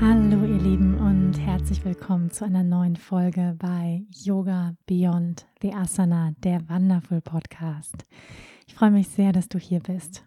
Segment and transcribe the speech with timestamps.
[0.00, 6.32] Hallo ihr Lieben und herzlich willkommen zu einer neuen Folge bei Yoga Beyond the Asana,
[6.42, 8.06] der Wonderful Podcast.
[8.66, 10.24] Ich freue mich sehr, dass du hier bist.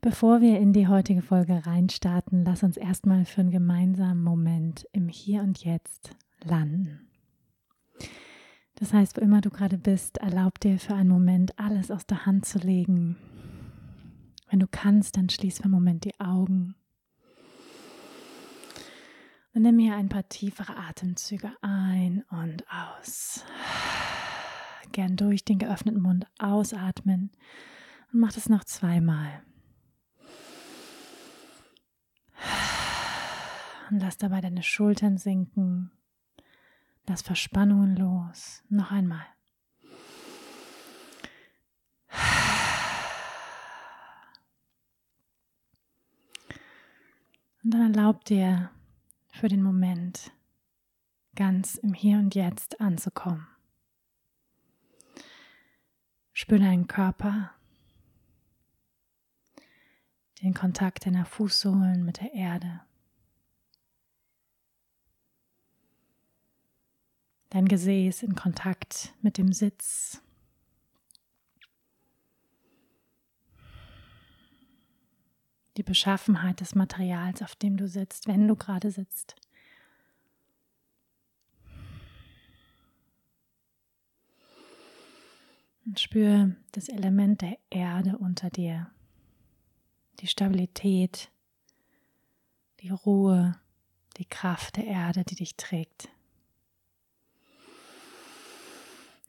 [0.00, 5.08] Bevor wir in die heutige Folge reinstarten, lass uns erstmal für einen gemeinsamen Moment im
[5.08, 7.06] Hier und Jetzt landen.
[8.76, 12.24] Das heißt, wo immer du gerade bist, erlaub dir für einen Moment alles aus der
[12.24, 13.18] Hand zu legen.
[14.48, 16.74] Wenn du kannst, dann schließ für einen Moment die Augen
[19.58, 23.44] und nimm hier ein paar tiefere Atemzüge ein und aus.
[24.92, 27.32] Gern durch den geöffneten Mund ausatmen
[28.12, 29.42] und mach das noch zweimal.
[33.90, 35.90] Und lass dabei deine Schultern sinken.
[37.08, 38.62] Lass Verspannungen los.
[38.68, 39.26] Noch einmal.
[47.64, 48.70] Und dann erlaub dir
[49.38, 50.32] für den Moment
[51.36, 53.46] ganz im Hier und Jetzt anzukommen.
[56.32, 57.52] Spüre deinen Körper,
[60.42, 62.80] den Kontakt deiner Fußsohlen mit der Erde.
[67.50, 70.20] Dein Gesäß in Kontakt mit dem Sitz.
[75.78, 79.36] Die Beschaffenheit des Materials, auf dem du sitzt, wenn du gerade sitzt.
[85.86, 88.90] Und spür das Element der Erde unter dir,
[90.20, 91.30] die Stabilität,
[92.80, 93.54] die Ruhe,
[94.16, 96.08] die Kraft der Erde, die dich trägt.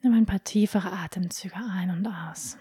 [0.02, 2.58] Nimm ein paar tiefere Atemzüge ein und aus.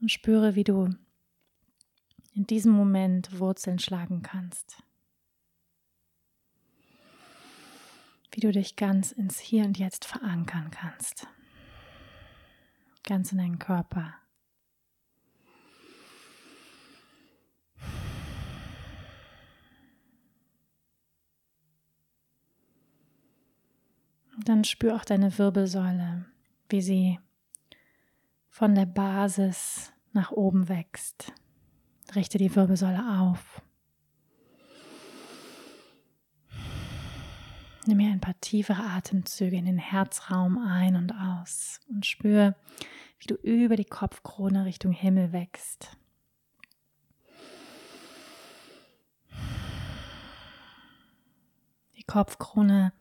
[0.00, 0.90] Und spüre, wie du
[2.34, 4.82] in diesem Moment Wurzeln schlagen kannst.
[8.32, 11.26] Wie du dich ganz ins Hier und Jetzt verankern kannst.
[13.02, 14.14] Ganz in deinen Körper.
[24.36, 26.26] Und dann spür auch deine Wirbelsäule,
[26.68, 27.18] wie sie
[28.58, 31.32] von der Basis nach oben wächst.
[32.16, 33.62] Richte die Wirbelsäule auf.
[37.86, 42.56] Nimm mir ein paar tiefere Atemzüge in den Herzraum ein und aus und spür,
[43.20, 45.96] wie du über die Kopfkrone Richtung Himmel wächst.
[51.96, 52.92] Die Kopfkrone,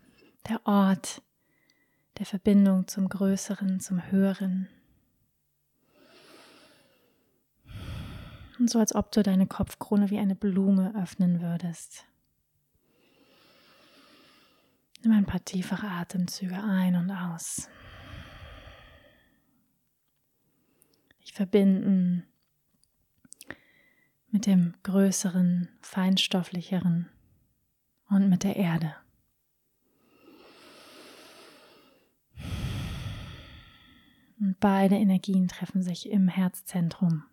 [0.48, 1.24] der Ort
[2.20, 4.68] der Verbindung zum Größeren, zum Höheren.
[8.60, 12.06] Und so als ob du deine Kopfkrone wie eine Blume öffnen würdest.
[15.04, 17.70] Nimm ein paar tiefere Atemzüge ein und aus.
[21.20, 22.26] Ich verbinden
[24.30, 27.10] mit dem größeren, feinstofflicheren
[28.10, 28.96] und mit der Erde.
[34.40, 37.24] Und beide Energien treffen sich im Herzzentrum.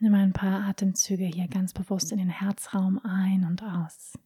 [0.00, 4.16] Nimm ein paar Atemzüge hier ganz bewusst in den Herzraum ein und aus.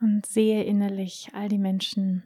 [0.00, 2.24] Und sehe innerlich all die Menschen,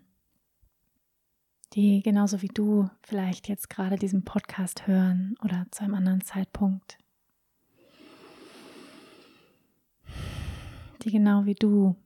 [1.75, 6.97] die genauso wie du vielleicht jetzt gerade diesen Podcast hören oder zu einem anderen Zeitpunkt
[10.99, 11.97] die genau wie du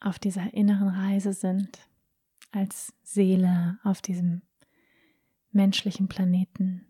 [0.00, 1.78] auf dieser inneren Reise sind,
[2.52, 4.42] als Seele auf diesem
[5.50, 6.86] menschlichen Planeten,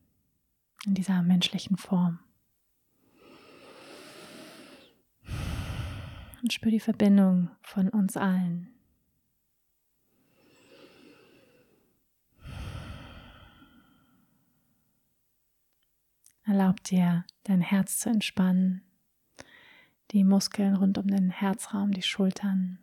[0.84, 2.18] in dieser menschlichen Form.
[6.42, 8.76] Und spür die Verbindung von uns allen.
[16.44, 18.85] Erlaub dir, dein Herz zu entspannen,
[20.12, 22.78] die Muskeln rund um den Herzraum, die Schultern.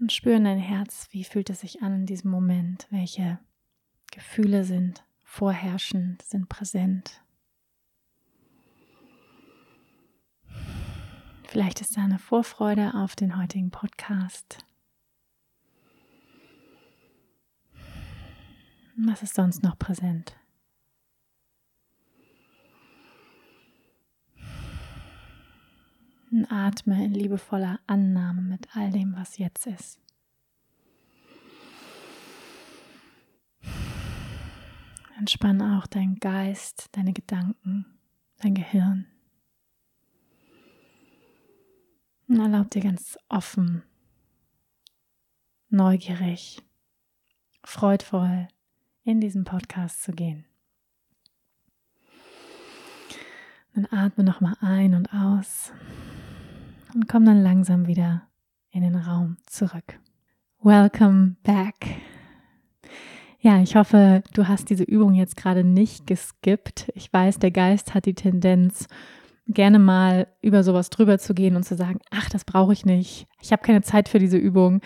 [0.00, 3.40] Und spüre in dein Herz, wie fühlt es sich an in diesem Moment, welche
[4.12, 7.22] Gefühle sind vorherrschend, sind präsent.
[11.44, 14.58] Vielleicht ist da eine Vorfreude auf den heutigen Podcast.
[19.00, 20.36] Was ist sonst noch präsent?
[26.32, 30.00] Und atme in liebevoller Annahme mit all dem, was jetzt ist.
[35.16, 37.86] Entspann auch deinen Geist, deine Gedanken,
[38.38, 39.06] dein Gehirn.
[42.26, 43.84] Und erlaub dir ganz offen,
[45.70, 46.60] neugierig,
[47.62, 48.48] freudvoll
[49.08, 50.44] in diesen Podcast zu gehen.
[53.74, 55.72] Dann atme nochmal ein und aus
[56.94, 58.28] und komm dann langsam wieder
[58.70, 59.98] in den Raum zurück.
[60.60, 61.74] Welcome back.
[63.40, 66.92] Ja, ich hoffe, du hast diese Übung jetzt gerade nicht geskippt.
[66.94, 68.88] Ich weiß, der Geist hat die Tendenz,
[69.48, 73.26] gerne mal über sowas drüber zu gehen und zu sagen, ach, das brauche ich nicht.
[73.40, 74.80] Ich habe keine Zeit für diese Übung.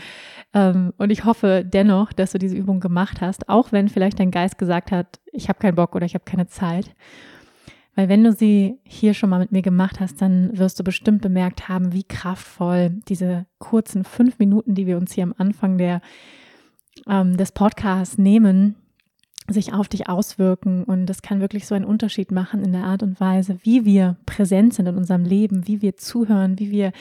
[0.54, 4.30] Ähm, und ich hoffe dennoch, dass du diese Übung gemacht hast, auch wenn vielleicht dein
[4.30, 6.94] Geist gesagt hat, ich habe keinen Bock oder ich habe keine Zeit.
[7.94, 11.20] Weil wenn du sie hier schon mal mit mir gemacht hast, dann wirst du bestimmt
[11.20, 16.00] bemerkt haben, wie kraftvoll diese kurzen fünf Minuten, die wir uns hier am Anfang der,
[17.06, 18.76] ähm, des Podcasts nehmen,
[19.48, 20.84] sich auf dich auswirken.
[20.84, 24.16] Und das kann wirklich so einen Unterschied machen in der Art und Weise, wie wir
[24.26, 26.92] präsent sind in unserem Leben, wie wir zuhören, wie wir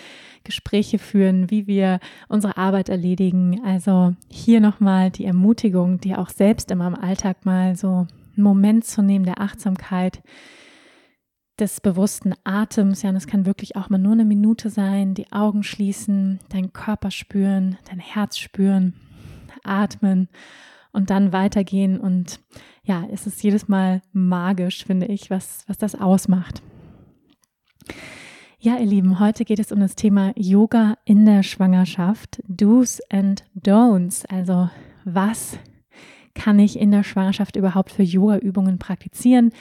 [0.43, 3.61] Gespräche führen, wie wir unsere Arbeit erledigen.
[3.63, 8.85] Also hier nochmal die Ermutigung, dir auch selbst immer im Alltag mal so einen Moment
[8.85, 10.21] zu nehmen der Achtsamkeit,
[11.59, 13.03] des bewussten Atems.
[13.03, 16.73] Ja, und es kann wirklich auch mal nur eine Minute sein, die Augen schließen, deinen
[16.73, 18.95] Körper spüren, dein Herz spüren,
[19.63, 20.27] atmen
[20.91, 21.99] und dann weitergehen.
[21.99, 22.39] Und
[22.83, 26.61] ja, es ist jedes Mal magisch, finde ich, was, was das ausmacht.
[28.59, 33.43] Ja, ihr Lieben, heute geht es um das Thema Yoga in der Schwangerschaft, Do's and
[33.59, 34.23] Don'ts.
[34.27, 34.69] Also
[35.03, 35.57] was
[36.35, 39.51] kann ich in der Schwangerschaft überhaupt für Yoga-Übungen praktizieren?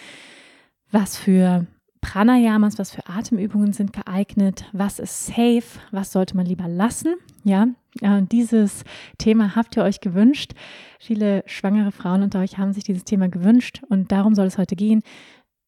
[0.91, 1.67] Was für
[2.01, 4.65] Pranayamas, was für Atemübungen sind geeignet?
[4.73, 5.79] Was ist safe?
[5.91, 7.15] Was sollte man lieber lassen?
[7.45, 7.69] Ja,
[8.01, 8.85] äh, dieses
[9.19, 10.53] Thema habt ihr euch gewünscht.
[10.99, 14.77] Viele schwangere Frauen unter euch haben sich dieses Thema gewünscht und darum soll es heute
[14.77, 15.03] gehen.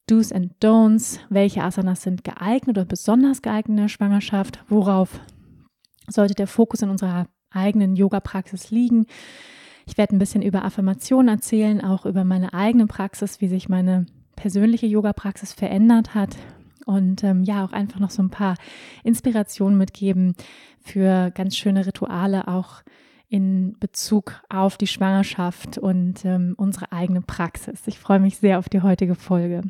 [0.09, 4.65] Do's and Don'ts, welche Asanas sind geeignet oder besonders geeignet in der Schwangerschaft?
[4.69, 5.21] Worauf
[6.09, 9.07] sollte der Fokus in unserer eigenen Yoga-Praxis liegen?
[9.87, 14.07] Ich werde ein bisschen über Affirmationen erzählen, auch über meine eigene Praxis, wie sich meine
[14.43, 16.37] persönliche Yoga-Praxis verändert hat
[16.85, 18.57] und ähm, ja auch einfach noch so ein paar
[19.05, 20.35] Inspirationen mitgeben
[20.81, 22.83] für ganz schöne Rituale auch
[23.29, 27.87] in Bezug auf die Schwangerschaft und ähm, unsere eigene Praxis.
[27.87, 29.63] Ich freue mich sehr auf die heutige Folge.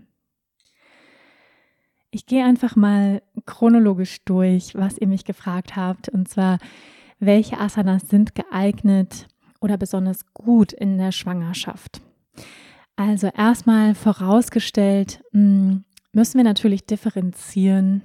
[2.10, 6.58] Ich gehe einfach mal chronologisch durch, was ihr mich gefragt habt, und zwar,
[7.18, 9.28] welche Asanas sind geeignet
[9.60, 12.00] oder besonders gut in der Schwangerschaft.
[12.96, 18.02] Also erstmal vorausgestellt, hm, müssen wir natürlich differenzieren.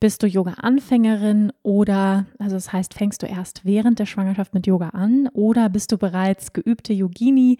[0.00, 4.90] Bist du Yoga-Anfängerin oder, also das heißt, fängst du erst während der Schwangerschaft mit Yoga
[4.90, 7.58] an oder bist du bereits geübte Yogini,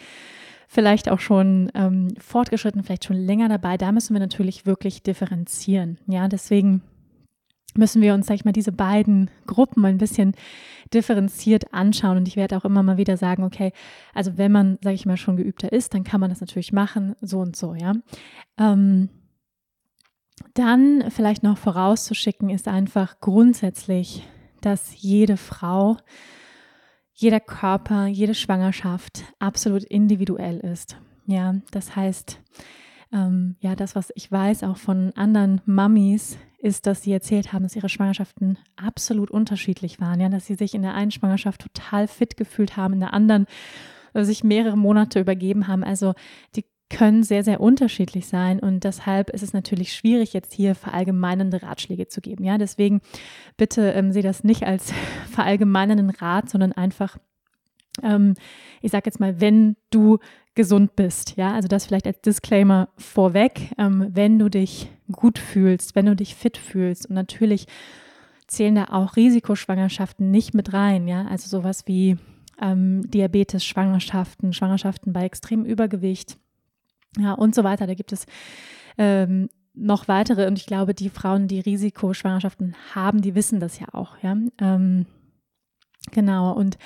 [0.67, 3.77] vielleicht auch schon ähm, fortgeschritten, vielleicht schon länger dabei?
[3.77, 5.99] Da müssen wir natürlich wirklich differenzieren.
[6.07, 6.83] Ja, deswegen
[7.77, 10.35] müssen wir uns, sag ich mal, diese beiden Gruppen ein bisschen
[10.93, 12.17] differenziert anschauen.
[12.17, 13.73] Und ich werde auch immer mal wieder sagen, okay,
[14.15, 17.15] also wenn man, sage ich mal, schon geübter ist, dann kann man das natürlich machen,
[17.21, 17.93] so und so, ja.
[18.59, 19.09] Ähm,
[20.55, 24.27] dann vielleicht noch vorauszuschicken ist einfach grundsätzlich,
[24.61, 25.99] dass jede Frau,
[27.13, 30.97] jeder Körper, jede Schwangerschaft absolut individuell ist.
[31.27, 32.41] Ja, das heißt,
[33.13, 37.63] ähm, ja, das, was ich weiß, auch von anderen Mummies, ist, dass sie erzählt haben,
[37.63, 40.21] dass ihre Schwangerschaften absolut unterschiedlich waren.
[40.21, 43.47] Ja, dass sie sich in der einen Schwangerschaft total fit gefühlt haben, in der anderen
[44.15, 45.83] äh, sich mehrere Monate übergeben haben.
[45.83, 46.15] Also
[46.57, 51.63] die können sehr, sehr unterschiedlich sein und deshalb ist es natürlich schwierig, jetzt hier verallgemeinernde
[51.63, 52.45] Ratschläge zu geben.
[52.45, 53.01] Ja, deswegen
[53.57, 54.93] bitte ähm, sehe das nicht als
[55.31, 57.17] verallgemeinernden Rat, sondern einfach,
[58.03, 58.35] ähm,
[58.83, 60.19] ich sage jetzt mal, wenn du
[60.61, 61.37] gesund bist.
[61.39, 66.15] Ja, also das vielleicht als Disclaimer vorweg, ähm, wenn du dich gut fühlst, wenn du
[66.15, 67.67] dich fit fühlst und natürlich
[68.47, 71.09] zählen da auch Risikoschwangerschaften nicht mit rein.
[71.09, 72.19] Ja, also sowas wie
[72.61, 76.37] ähm, Diabetes, Schwangerschaften, Schwangerschaften bei extremem Übergewicht,
[77.17, 77.87] ja, und so weiter.
[77.87, 78.27] Da gibt es
[78.99, 83.87] ähm, noch weitere und ich glaube, die Frauen, die Risikoschwangerschaften haben, die wissen das ja
[83.93, 84.37] auch, ja.
[84.61, 85.07] Ähm,
[86.11, 86.77] genau, und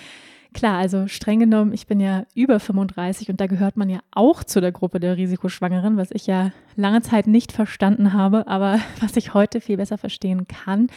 [0.55, 4.45] klar, also streng genommen, ich bin ja über 35 und da gehört man ja auch
[4.45, 9.17] zu der Gruppe der Risikoschwangeren, was ich ja lange Zeit nicht verstanden habe, aber was
[9.17, 10.89] ich heute viel besser verstehen kann,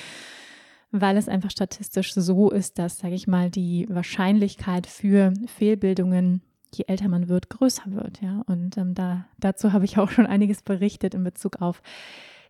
[0.91, 6.41] weil es einfach statistisch so ist, dass, sage ich mal, die Wahrscheinlichkeit für Fehlbildungen
[6.73, 8.21] je älter man wird, größer wird.
[8.21, 8.43] Ja?
[8.47, 11.81] Und ähm, da, dazu habe ich auch schon einiges berichtet in Bezug auf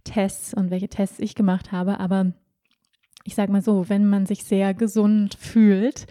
[0.03, 1.99] Tests und welche Tests ich gemacht habe.
[1.99, 2.33] Aber
[3.23, 6.07] ich sage mal so, wenn man sich sehr gesund fühlt,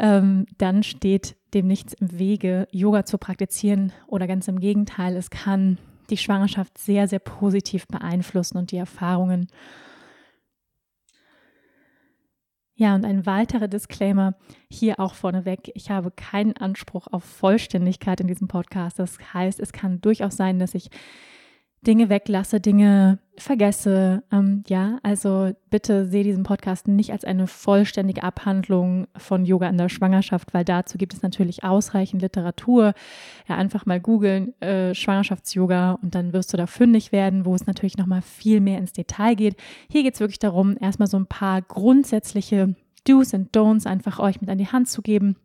[0.00, 5.30] ähm, dann steht dem nichts im Wege, Yoga zu praktizieren oder ganz im Gegenteil, es
[5.30, 5.78] kann
[6.10, 9.46] die Schwangerschaft sehr, sehr positiv beeinflussen und die Erfahrungen
[12.80, 14.36] Ja, und ein weiterer Disclaimer
[14.70, 15.70] hier auch vorneweg.
[15.74, 18.98] Ich habe keinen Anspruch auf Vollständigkeit in diesem Podcast.
[18.98, 20.88] Das heißt, es kann durchaus sein, dass ich
[21.86, 24.22] Dinge weglasse, Dinge vergesse.
[24.30, 29.78] Ähm, ja, also bitte sehe diesen Podcast nicht als eine vollständige Abhandlung von Yoga in
[29.78, 32.92] der Schwangerschaft, weil dazu gibt es natürlich ausreichend Literatur.
[33.48, 37.66] Ja, einfach mal googeln, äh, Schwangerschafts-Yoga und dann wirst du da fündig werden, wo es
[37.66, 39.56] natürlich nochmal viel mehr ins Detail geht.
[39.88, 44.42] Hier geht es wirklich darum, erstmal so ein paar grundsätzliche Do's und Don'ts einfach euch
[44.42, 45.36] mit an die Hand zu geben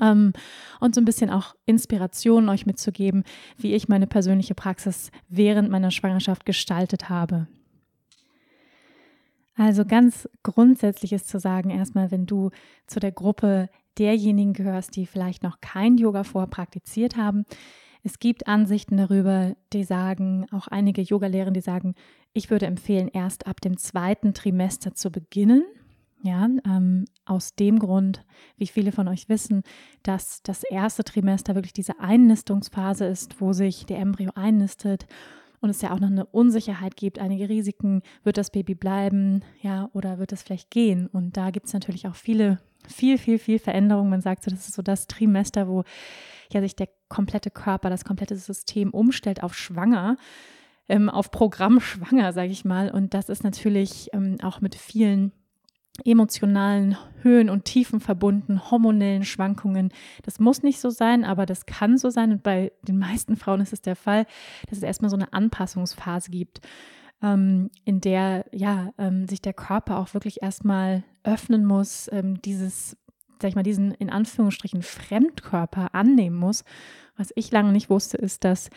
[0.00, 0.32] ähm,
[0.80, 3.24] und so ein bisschen auch Inspiration euch mitzugeben,
[3.56, 7.46] wie ich meine persönliche Praxis während meiner Schwangerschaft gestaltet habe.
[9.56, 12.50] Also ganz grundsätzlich ist zu sagen, erstmal, wenn du
[12.86, 17.44] zu der Gruppe derjenigen gehörst, die vielleicht noch kein Yoga vorher praktiziert haben,
[18.02, 21.94] es gibt Ansichten darüber, die sagen, auch einige Yogalehren, die sagen,
[22.34, 25.64] ich würde empfehlen, erst ab dem zweiten Trimester zu beginnen
[26.24, 28.24] ja, ähm, aus dem Grund,
[28.56, 29.62] wie viele von euch wissen,
[30.02, 35.06] dass das erste Trimester wirklich diese Einnistungsphase ist, wo sich der Embryo einnistet
[35.60, 39.90] und es ja auch noch eine Unsicherheit gibt, einige Risiken, wird das Baby bleiben, ja,
[39.92, 41.08] oder wird es vielleicht gehen?
[41.08, 44.08] Und da gibt es natürlich auch viele, viel, viel, viel Veränderungen.
[44.08, 45.84] Man sagt so, das ist so das Trimester, wo
[46.50, 50.16] ja sich der komplette Körper, das komplette System umstellt auf schwanger.
[50.88, 52.90] Ähm, auf Programm schwanger, sage ich mal.
[52.90, 55.32] Und das ist natürlich ähm, auch mit vielen
[56.04, 59.90] emotionalen Höhen und Tiefen verbunden, hormonellen Schwankungen.
[60.22, 62.32] Das muss nicht so sein, aber das kann so sein.
[62.32, 64.26] Und bei den meisten Frauen ist es der Fall,
[64.68, 66.60] dass es erstmal so eine Anpassungsphase gibt,
[67.22, 72.96] ähm, in der ja ähm, sich der Körper auch wirklich erstmal öffnen muss, ähm, dieses,
[73.40, 76.64] sag ich mal, diesen in Anführungsstrichen Fremdkörper annehmen muss.
[77.16, 78.68] Was ich lange nicht wusste, ist, dass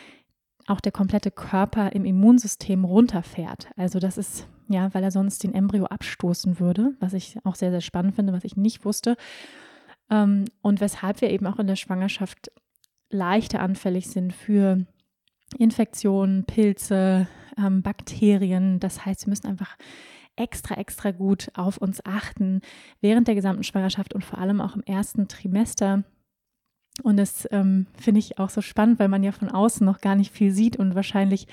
[0.68, 3.70] auch der komplette Körper im Immunsystem runterfährt.
[3.76, 7.72] Also das ist ja, weil er sonst den Embryo abstoßen würde, was ich auch sehr,
[7.72, 9.16] sehr spannend finde, was ich nicht wusste.
[10.10, 12.52] Ähm, und weshalb wir eben auch in der Schwangerschaft
[13.10, 14.86] leichter anfällig sind für
[15.58, 18.80] Infektionen, Pilze, ähm, Bakterien.
[18.80, 19.78] Das heißt, wir müssen einfach
[20.36, 22.62] extra, extra gut auf uns achten
[23.02, 26.04] während der gesamten Schwangerschaft und vor allem auch im ersten Trimester.
[27.04, 30.16] Und das ähm, finde ich auch so spannend, weil man ja von außen noch gar
[30.16, 31.48] nicht viel sieht und wahrscheinlich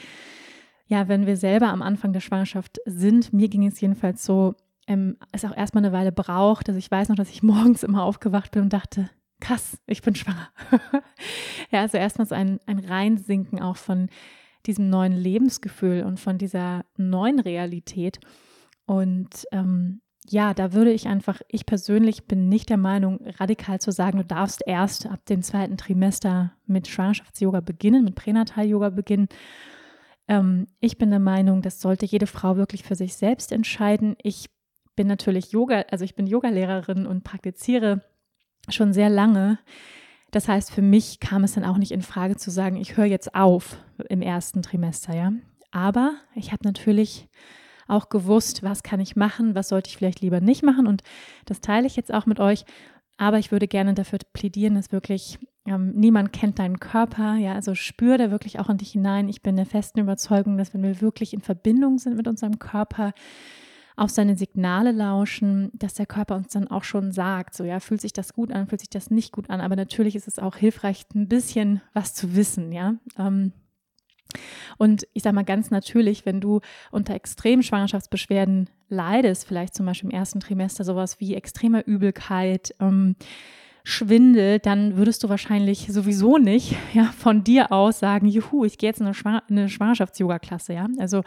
[0.86, 4.54] ja, wenn wir selber am Anfang der Schwangerschaft sind, mir ging es jedenfalls so,
[4.86, 6.68] ähm, es auch erstmal eine Weile braucht.
[6.68, 9.10] Also ich weiß noch, dass ich morgens immer aufgewacht bin und dachte,
[9.40, 10.48] krass, ich bin schwanger.
[11.70, 14.08] ja, also erstmal so ein, ein Reinsinken auch von
[14.66, 18.20] diesem neuen Lebensgefühl und von dieser neuen Realität.
[18.86, 23.92] Und ähm, ja, da würde ich einfach, ich persönlich bin nicht der Meinung, radikal zu
[23.92, 29.28] sagen, du darfst erst ab dem zweiten Trimester mit Schwangerschafts-Yoga beginnen, mit Pränatal-Yoga beginnen,
[30.28, 34.16] ähm, ich bin der Meinung, das sollte jede Frau wirklich für sich selbst entscheiden.
[34.22, 34.50] Ich
[34.96, 38.02] bin natürlich Yoga, also ich bin Yogalehrerin und praktiziere
[38.68, 39.58] schon sehr lange.
[40.30, 43.04] Das heißt, für mich kam es dann auch nicht in Frage zu sagen, ich höre
[43.04, 43.76] jetzt auf
[44.08, 45.32] im ersten Trimester, ja.
[45.70, 47.28] Aber ich habe natürlich
[47.86, 50.86] auch gewusst, was kann ich machen, was sollte ich vielleicht lieber nicht machen.
[50.86, 51.02] Und
[51.44, 52.64] das teile ich jetzt auch mit euch.
[53.16, 57.36] Aber ich würde gerne dafür plädieren, dass wirklich ähm, niemand kennt deinen Körper.
[57.36, 59.28] Ja, also spür da wirklich auch in dich hinein.
[59.28, 63.12] Ich bin der festen Überzeugung, dass wenn wir wirklich in Verbindung sind mit unserem Körper,
[63.96, 68.00] auf seine Signale lauschen, dass der Körper uns dann auch schon sagt, so ja, fühlt
[68.00, 69.60] sich das gut an, fühlt sich das nicht gut an.
[69.60, 72.96] Aber natürlich ist es auch hilfreich, ein bisschen was zu wissen, ja.
[73.16, 73.52] Ähm,
[74.78, 76.60] und ich sage mal ganz natürlich, wenn du
[76.90, 83.16] unter extremen Schwangerschaftsbeschwerden leidest, vielleicht zum Beispiel im ersten Trimester sowas wie extremer Übelkeit, ähm,
[83.86, 88.88] Schwindel, dann würdest du wahrscheinlich sowieso nicht ja, von dir aus sagen, juhu, ich gehe
[88.88, 90.72] jetzt in eine, Schwanger eine Schwangerschafts-Yoga-Klasse.
[90.72, 90.88] Ja?
[90.98, 91.22] Also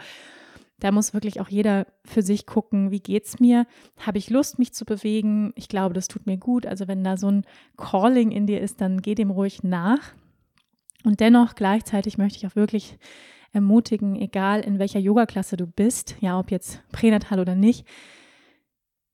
[0.80, 3.66] da muss wirklich auch jeder für sich gucken, wie geht's mir?
[3.98, 5.52] Habe ich Lust, mich zu bewegen?
[5.54, 6.66] Ich glaube, das tut mir gut.
[6.66, 7.44] Also wenn da so ein
[7.76, 10.14] Calling in dir ist, dann geh dem ruhig nach.
[11.04, 12.98] Und dennoch gleichzeitig möchte ich auch wirklich
[13.52, 17.86] ermutigen, egal in welcher Yoga-Klasse du bist, ja, ob jetzt pränatal oder nicht,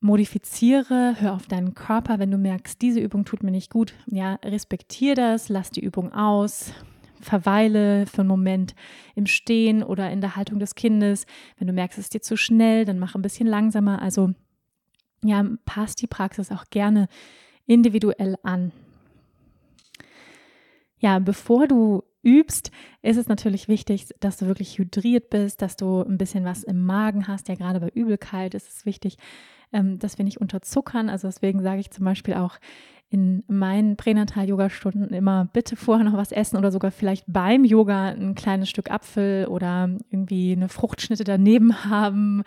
[0.01, 4.35] modifiziere, hör auf deinen Körper, wenn du merkst, diese Übung tut mir nicht gut, ja,
[4.45, 6.73] respektiere das, lass die Übung aus,
[7.21, 8.75] verweile für einen Moment
[9.15, 11.27] im Stehen oder in der Haltung des Kindes.
[11.59, 14.03] Wenn du merkst, es ist dir zu schnell, dann mach ein bisschen langsamer.
[14.03, 14.33] Also
[15.25, 17.09] ja, passt die Praxis auch gerne
[17.67, 18.73] individuell an.
[20.99, 22.71] Ja, bevor du übst,
[23.03, 26.85] ist es natürlich wichtig, dass du wirklich hydriert bist, dass du ein bisschen was im
[26.85, 27.49] Magen hast.
[27.49, 29.19] Ja, gerade bei Übelkeit ist es wichtig,
[29.73, 31.11] ähm, dass wir nicht unterzuckern.
[31.11, 32.59] Also deswegen sage ich zum Beispiel auch
[33.11, 38.35] in meinen Pränatal-Yoga-Stunden immer bitte vorher noch was essen oder sogar vielleicht beim Yoga ein
[38.35, 42.43] kleines Stück Apfel oder irgendwie eine Fruchtschnitte daneben haben,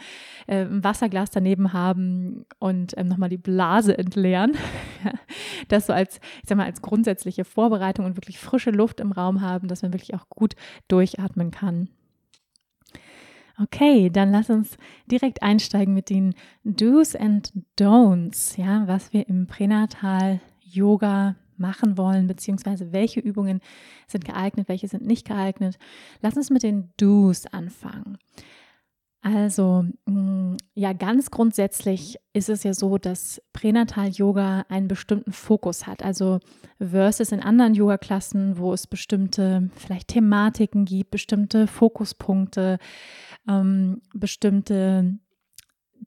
[0.46, 4.58] äh, ein Wasserglas daneben haben und ähm, nochmal die Blase entleeren.
[5.70, 9.42] das so als, ich sag mal, als grundsätzliche Vorbereitung und wirklich frische Luft im Raum
[9.42, 10.56] haben, dass man wirklich auch gut
[10.88, 11.90] durchatmen kann.
[13.60, 14.78] Okay, dann lass uns
[15.10, 22.28] direkt einsteigen mit den Do's and Don'ts, ja, was wir im Pränatal Yoga machen wollen,
[22.28, 23.62] beziehungsweise welche Übungen
[24.06, 25.80] sind geeignet, welche sind nicht geeignet.
[26.22, 28.20] Lass uns mit den Do's anfangen.
[29.22, 36.04] Also, mm, ja, ganz grundsätzlich ist es ja so, dass Pränatal-Yoga einen bestimmten Fokus hat.
[36.04, 36.40] Also,
[36.80, 42.78] versus in anderen Yoga-Klassen, wo es bestimmte vielleicht Thematiken gibt, bestimmte Fokuspunkte,
[43.48, 45.20] ähm, bestimmte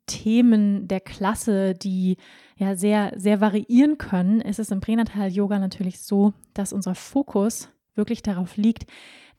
[0.07, 2.17] Themen der Klasse, die
[2.57, 8.23] ja sehr, sehr variieren können, ist es im Pränatal-Yoga natürlich so, dass unser Fokus wirklich
[8.23, 8.87] darauf liegt,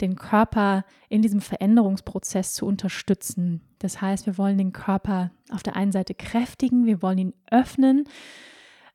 [0.02, 3.62] den Körper in diesem Veränderungsprozess zu unterstützen.
[3.80, 8.06] Das heißt, wir wollen den Körper auf der einen Seite kräftigen, wir wollen ihn öffnen,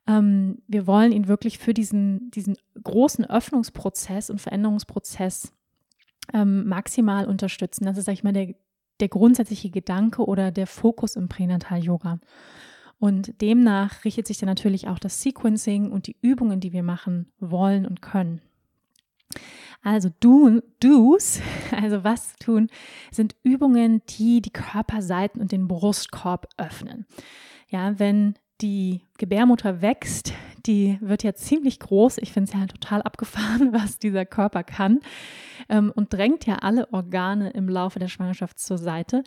[0.07, 5.53] ähm, wir wollen ihn wirklich für diesen, diesen großen Öffnungsprozess und Veränderungsprozess
[6.33, 7.85] ähm, maximal unterstützen.
[7.85, 8.55] Das ist, sag ich mal, der,
[8.99, 12.19] der grundsätzliche Gedanke oder der Fokus im Pränatal-Yoga.
[12.99, 17.31] Und demnach richtet sich dann natürlich auch das Sequencing und die Übungen, die wir machen
[17.39, 18.41] wollen und können.
[19.83, 21.39] Also do, Do's,
[21.71, 22.69] also was tun,
[23.11, 27.05] sind Übungen, die die Körperseiten und den Brustkorb öffnen.
[27.69, 30.33] Ja, wenn die Gebärmutter wächst,
[30.65, 32.17] die wird ja ziemlich groß.
[32.17, 34.99] Ich finde es ja total abgefahren, was dieser Körper kann
[35.69, 39.23] ähm, und drängt ja alle Organe im Laufe der Schwangerschaft zur Seite.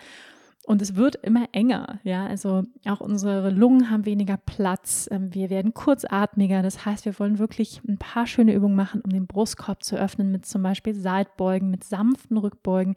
[0.66, 2.26] Und es wird immer enger, ja.
[2.26, 5.08] Also auch unsere Lungen haben weniger Platz.
[5.10, 6.62] Ähm, wir werden kurzatmiger.
[6.62, 10.30] Das heißt, wir wollen wirklich ein paar schöne Übungen machen, um den Brustkorb zu öffnen,
[10.30, 12.94] mit zum Beispiel Seitbeugen, mit sanften Rückbeugen,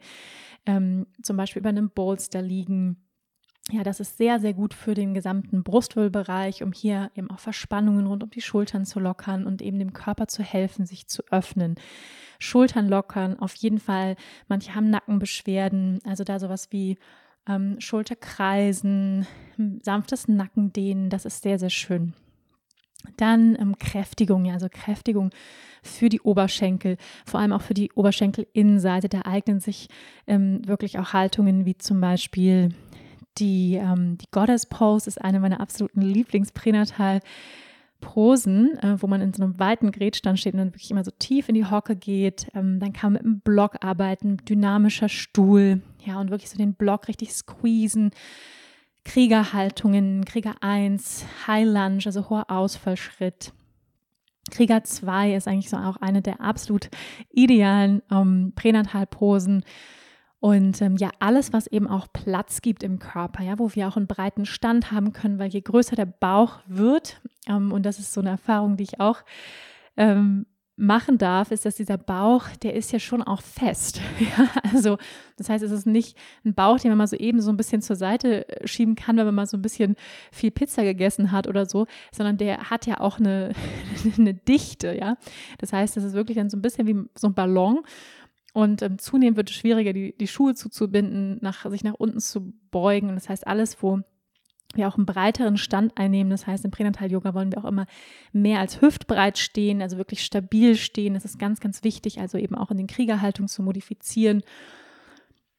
[0.66, 3.04] ähm, zum Beispiel über einem Bolster liegen
[3.70, 8.06] ja, das ist sehr, sehr gut für den gesamten Brustwirbelbereich, um hier eben auch Verspannungen
[8.06, 11.76] rund um die Schultern zu lockern und eben dem Körper zu helfen, sich zu öffnen.
[12.38, 14.16] Schultern lockern, auf jeden Fall.
[14.48, 16.98] Manche haben Nackenbeschwerden, also da sowas wie
[17.48, 19.26] ähm, Schulterkreisen,
[19.82, 22.14] sanftes Nackendehnen, das ist sehr, sehr schön.
[23.16, 25.30] Dann ähm, Kräftigung, ja, also Kräftigung
[25.82, 29.08] für die Oberschenkel, vor allem auch für die Oberschenkelinnenseite.
[29.08, 29.88] Da eignen sich
[30.26, 32.70] ähm, wirklich auch Haltungen wie zum Beispiel
[33.38, 37.20] die, ähm, die Goddess Pose ist eine meiner absoluten Lieblingspränatal
[38.04, 41.10] Posen, äh, wo man in so einem weiten Gretstand steht und dann wirklich immer so
[41.10, 42.48] tief in die Hocke geht.
[42.54, 46.74] Ähm, dann kann man mit einem Block arbeiten, dynamischer Stuhl, ja, und wirklich so den
[46.74, 48.10] Block richtig squeezen.
[49.04, 53.52] Kriegerhaltungen, Krieger 1, High Lunge, also hoher Ausfallschritt.
[54.50, 56.90] Krieger 2 ist eigentlich so auch eine der absolut
[57.30, 59.64] idealen ähm, Pränatalposen.
[60.44, 63.96] Und ähm, ja, alles, was eben auch Platz gibt im Körper, ja, wo wir auch
[63.96, 68.12] einen breiten Stand haben können, weil je größer der Bauch wird, ähm, und das ist
[68.12, 69.22] so eine Erfahrung, die ich auch
[69.96, 70.44] ähm,
[70.76, 74.02] machen darf, ist, dass dieser Bauch, der ist ja schon auch fest.
[74.20, 74.98] Ja, also
[75.38, 77.80] das heißt, es ist nicht ein Bauch, den man mal so eben so ein bisschen
[77.80, 79.96] zur Seite äh, schieben kann, wenn man mal so ein bisschen
[80.30, 83.52] viel Pizza gegessen hat oder so, sondern der hat ja auch eine,
[84.18, 85.16] eine Dichte, ja.
[85.56, 87.80] Das heißt, das ist wirklich dann so ein bisschen wie so ein Ballon
[88.54, 92.54] und ähm, zunehmend wird es schwieriger, die, die Schuhe zuzubinden, nach, sich nach unten zu
[92.70, 93.08] beugen.
[93.08, 94.00] Das heißt, alles, wo
[94.74, 96.30] wir auch einen breiteren Stand einnehmen.
[96.30, 97.86] Das heißt, im Pränatal-Yoga wollen wir auch immer
[98.32, 101.14] mehr als hüftbreit stehen, also wirklich stabil stehen.
[101.14, 104.42] Das ist ganz, ganz wichtig, also eben auch in den Kriegerhaltung zu modifizieren.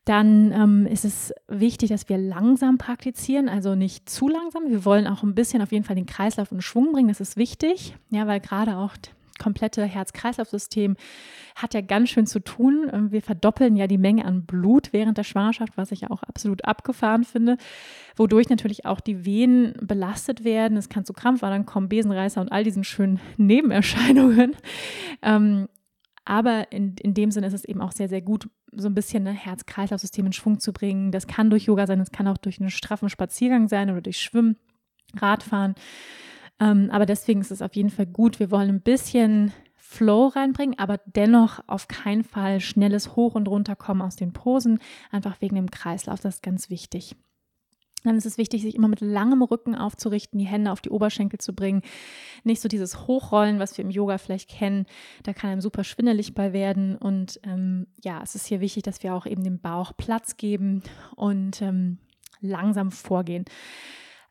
[0.05, 4.69] Dann ähm, ist es wichtig, dass wir langsam praktizieren, also nicht zu langsam.
[4.69, 7.09] Wir wollen auch ein bisschen auf jeden Fall den Kreislauf in Schwung bringen.
[7.09, 8.95] Das ist wichtig, ja, weil gerade auch
[9.39, 10.95] komplette Herz-Kreislauf-System
[11.55, 12.89] hat ja ganz schön zu tun.
[12.91, 16.23] Ähm, wir verdoppeln ja die Menge an Blut während der Schwangerschaft, was ich ja auch
[16.23, 17.57] absolut abgefahren finde,
[18.15, 20.77] wodurch natürlich auch die Venen belastet werden.
[20.77, 24.55] Es kann zu Krampfadern kommen, Besenreißer und all diesen schönen Nebenerscheinungen.
[25.21, 25.67] Ähm,
[26.25, 29.27] aber in, in dem Sinne ist es eben auch sehr, sehr gut, so ein bisschen
[29.27, 31.11] ein Herz-Kreislauf-System in Schwung zu bringen.
[31.11, 34.19] Das kann durch Yoga sein, das kann auch durch einen straffen Spaziergang sein oder durch
[34.19, 34.57] Schwimmen,
[35.15, 35.75] Radfahren.
[36.59, 38.39] Ähm, aber deswegen ist es auf jeden Fall gut.
[38.39, 44.01] Wir wollen ein bisschen Flow reinbringen, aber dennoch auf keinen Fall schnelles Hoch- und Runterkommen
[44.01, 44.79] aus den Posen,
[45.11, 46.19] einfach wegen dem Kreislauf.
[46.19, 47.15] Das ist ganz wichtig.
[48.03, 51.39] Dann ist es wichtig, sich immer mit langem Rücken aufzurichten, die Hände auf die Oberschenkel
[51.39, 51.81] zu bringen.
[52.43, 54.85] Nicht so dieses Hochrollen, was wir im Yoga vielleicht kennen.
[55.23, 56.97] Da kann einem super schwindelig bei werden.
[56.97, 60.83] Und ähm, ja, es ist hier wichtig, dass wir auch eben dem Bauch Platz geben
[61.15, 61.97] und ähm,
[62.41, 63.45] langsam vorgehen.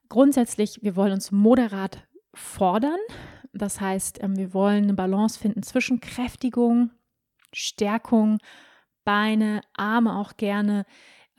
[0.08, 2.98] Grundsätzlich, wir wollen uns moderat fordern.
[3.52, 6.90] Das heißt, ähm, wir wollen eine Balance finden zwischen Kräftigung,
[7.52, 8.38] Stärkung,
[9.04, 10.86] Beine, Arme auch gerne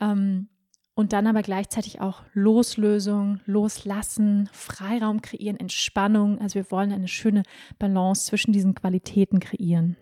[0.00, 0.48] ähm,
[0.94, 6.40] und dann aber gleichzeitig auch Loslösung, Loslassen, Freiraum kreieren, Entspannung.
[6.40, 7.42] Also wir wollen eine schöne
[7.78, 9.96] Balance zwischen diesen Qualitäten kreieren.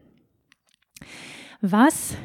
[1.61, 2.17] Was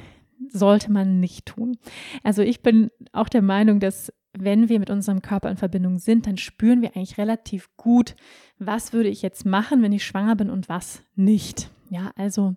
[0.49, 1.77] sollte man nicht tun?
[2.23, 6.27] Also ich bin auch der Meinung, dass wenn wir mit unserem Körper in Verbindung sind,
[6.27, 8.15] dann spüren wir eigentlich relativ gut,
[8.57, 11.71] was würde ich jetzt machen, wenn ich schwanger bin und was nicht.
[11.89, 12.55] Ja, also,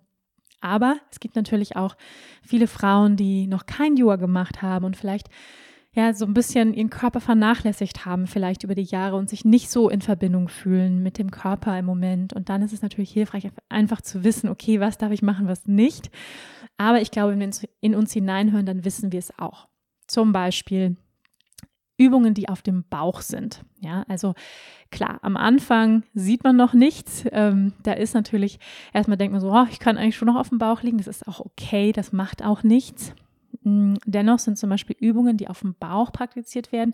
[0.61, 1.95] aber es gibt natürlich auch
[2.43, 5.29] viele Frauen, die noch kein Yoga gemacht haben und vielleicht
[5.95, 9.69] ja so ein bisschen ihren Körper vernachlässigt haben, vielleicht über die Jahre und sich nicht
[9.69, 12.33] so in Verbindung fühlen mit dem Körper im Moment.
[12.33, 15.67] Und dann ist es natürlich hilfreich, einfach zu wissen, okay, was darf ich machen, was
[15.67, 16.09] nicht.
[16.77, 19.67] Aber ich glaube, wenn wir in uns hineinhören, dann wissen wir es auch.
[20.07, 20.97] Zum Beispiel
[22.03, 23.63] Übungen, die auf dem Bauch sind.
[23.79, 24.33] Ja, also
[24.91, 27.25] klar, am Anfang sieht man noch nichts.
[27.31, 28.59] Ähm, da ist natürlich,
[28.93, 30.97] erstmal denkt man so, oh, ich kann eigentlich schon noch auf dem Bauch liegen.
[30.97, 33.13] Das ist auch okay, das macht auch nichts.
[33.63, 36.93] Mm, dennoch sind zum Beispiel Übungen, die auf dem Bauch praktiziert werden,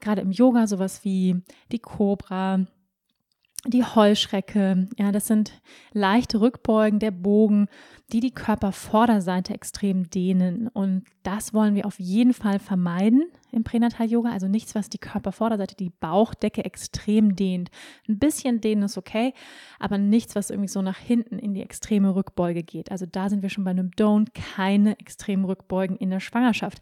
[0.00, 2.66] gerade im Yoga, sowas wie die Cobra,
[3.68, 5.52] die Heuschrecke, ja, das sind
[5.92, 7.68] leichte Rückbeugen, der Bogen,
[8.12, 10.68] die die Körpervorderseite extrem dehnen.
[10.68, 14.30] Und das wollen wir auf jeden Fall vermeiden im Pränatal-Yoga.
[14.30, 17.70] Also nichts, was die Körpervorderseite, die Bauchdecke extrem dehnt.
[18.08, 19.34] Ein bisschen dehnen ist okay,
[19.78, 22.90] aber nichts, was irgendwie so nach hinten in die extreme Rückbeuge geht.
[22.90, 26.80] Also da sind wir schon bei einem Don't, keine extremen Rückbeugen in der Schwangerschaft.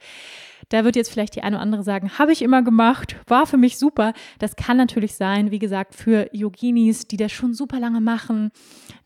[0.68, 3.57] Da wird jetzt vielleicht die eine oder andere sagen, habe ich immer gemacht, war für
[3.57, 4.12] mich super.
[4.38, 8.50] Das kann natürlich sein, wie gesagt, für Yoginis, die das schon super lange machen,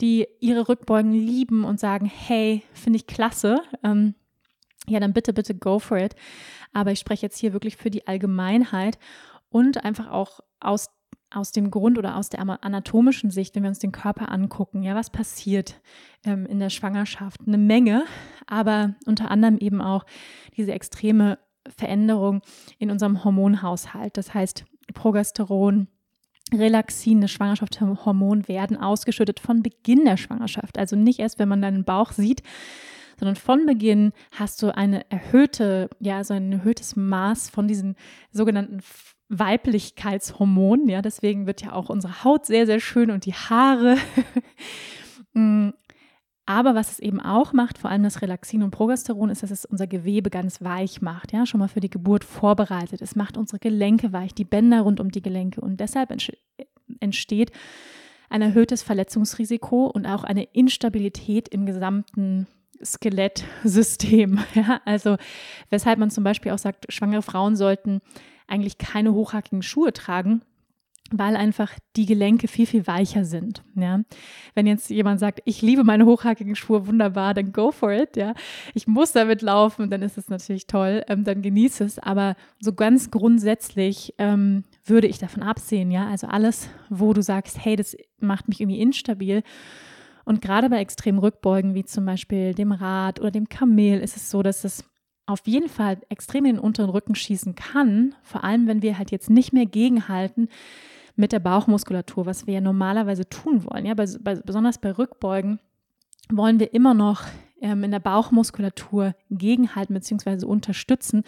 [0.01, 3.61] die ihre Rückbeugen lieben und sagen, hey, finde ich klasse.
[3.85, 4.15] Ähm,
[4.89, 6.15] ja, dann bitte, bitte go for it.
[6.73, 8.99] Aber ich spreche jetzt hier wirklich für die Allgemeinheit
[9.51, 10.89] und einfach auch aus
[11.33, 14.95] aus dem Grund oder aus der anatomischen Sicht, wenn wir uns den Körper angucken, ja,
[14.95, 15.81] was passiert
[16.25, 17.41] ähm, in der Schwangerschaft?
[17.47, 18.05] Eine Menge,
[18.47, 20.05] aber unter anderem eben auch
[20.57, 22.43] diese extreme Veränderung
[22.79, 24.17] in unserem Hormonhaushalt.
[24.17, 25.89] Das heißt, Progesteron,
[26.53, 30.79] Relaxin, das Schwangerschaftshormon werden ausgeschüttet von Beginn der Schwangerschaft.
[30.79, 32.43] Also nicht erst, wenn man deinen Bauch sieht,
[33.19, 37.97] sondern von Beginn hast du eine erhöhte, ja, so ein erhöhtes Maß von diesen
[38.33, 38.81] sogenannten
[39.29, 40.89] Weiblichkeitshormonen.
[40.89, 43.97] Ja, deswegen wird ja auch unsere Haut sehr, sehr schön und die Haare.
[46.51, 49.65] Aber was es eben auch macht, vor allem das Relaxin und Progesteron, ist, dass es
[49.65, 53.01] unser Gewebe ganz weich macht, ja, schon mal für die Geburt vorbereitet.
[53.03, 56.13] Es macht unsere Gelenke weich, die Bänder rund um die Gelenke und deshalb
[56.99, 57.53] entsteht
[58.31, 62.49] ein erhöhtes Verletzungsrisiko und auch eine Instabilität im gesamten
[62.83, 64.41] Skelettsystem.
[64.57, 65.19] Ja, also
[65.69, 68.01] weshalb man zum Beispiel auch sagt, schwangere Frauen sollten
[68.49, 70.43] eigentlich keine hochhackigen Schuhe tragen,
[71.11, 73.63] weil einfach die Gelenke viel, viel weicher sind.
[73.75, 74.01] Ja?
[74.55, 78.17] Wenn jetzt jemand sagt, ich liebe meine hochhackigen Schuhe, wunderbar, dann go for it.
[78.17, 78.35] Ja?
[78.75, 81.99] Ich muss damit laufen, dann ist es natürlich toll, ähm, dann genieße es.
[81.99, 85.91] Aber so ganz grundsätzlich ähm, würde ich davon absehen.
[85.91, 86.09] Ja?
[86.09, 89.43] Also alles, wo du sagst, hey, das macht mich irgendwie instabil,
[90.27, 94.31] und gerade bei extremen Rückbeugen, wie zum Beispiel dem Rad oder dem Kamel, ist es
[94.31, 94.85] so, dass es
[95.31, 99.11] auf jeden Fall extrem in den unteren Rücken schießen kann, vor allem wenn wir halt
[99.11, 100.49] jetzt nicht mehr gegenhalten
[101.21, 103.87] mit der Bauchmuskulatur, was wir ja normalerweise tun wollen.
[103.87, 105.61] Ja, bei, bei, besonders bei Rückbeugen
[106.31, 107.25] wollen wir immer noch
[107.61, 110.47] ähm, in der Bauchmuskulatur gegenhalten bzw.
[110.47, 111.23] unterstützen,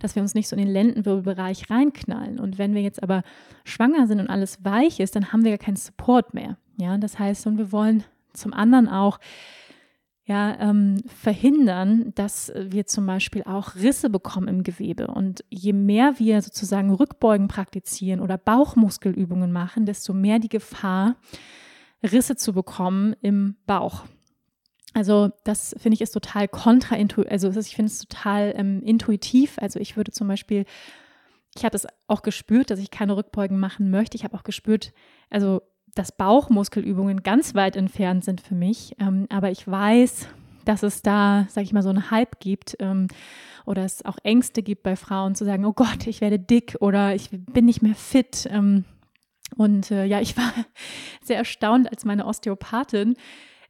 [0.00, 2.38] dass wir uns nicht so in den Lendenwirbelbereich reinknallen.
[2.38, 3.22] Und wenn wir jetzt aber
[3.64, 6.56] schwanger sind und alles weich ist, dann haben wir ja keinen Support mehr.
[6.76, 9.18] Ja, das heißt, und wir wollen zum anderen auch
[10.28, 15.06] ja, ähm, verhindern, dass wir zum Beispiel auch Risse bekommen im Gewebe.
[15.06, 21.16] Und je mehr wir sozusagen Rückbeugen praktizieren oder Bauchmuskelübungen machen, desto mehr die Gefahr,
[22.02, 24.04] Risse zu bekommen im Bauch.
[24.92, 29.56] Also das finde ich ist total kontraintuitiv, also ich finde es total ähm, intuitiv.
[29.58, 30.66] Also ich würde zum Beispiel,
[31.56, 34.18] ich hatte es auch gespürt, dass ich keine Rückbeugen machen möchte.
[34.18, 34.92] Ich habe auch gespürt,
[35.30, 35.62] also
[35.98, 38.94] dass Bauchmuskelübungen ganz weit entfernt sind für mich.
[39.00, 40.28] Ähm, aber ich weiß,
[40.64, 43.08] dass es da, sage ich mal, so einen Hype gibt ähm,
[43.66, 47.14] oder es auch Ängste gibt bei Frauen zu sagen, oh Gott, ich werde dick oder
[47.14, 48.48] ich bin nicht mehr fit.
[48.50, 48.84] Ähm,
[49.56, 50.52] und äh, ja, ich war
[51.22, 53.16] sehr erstaunt, als meine Osteopathin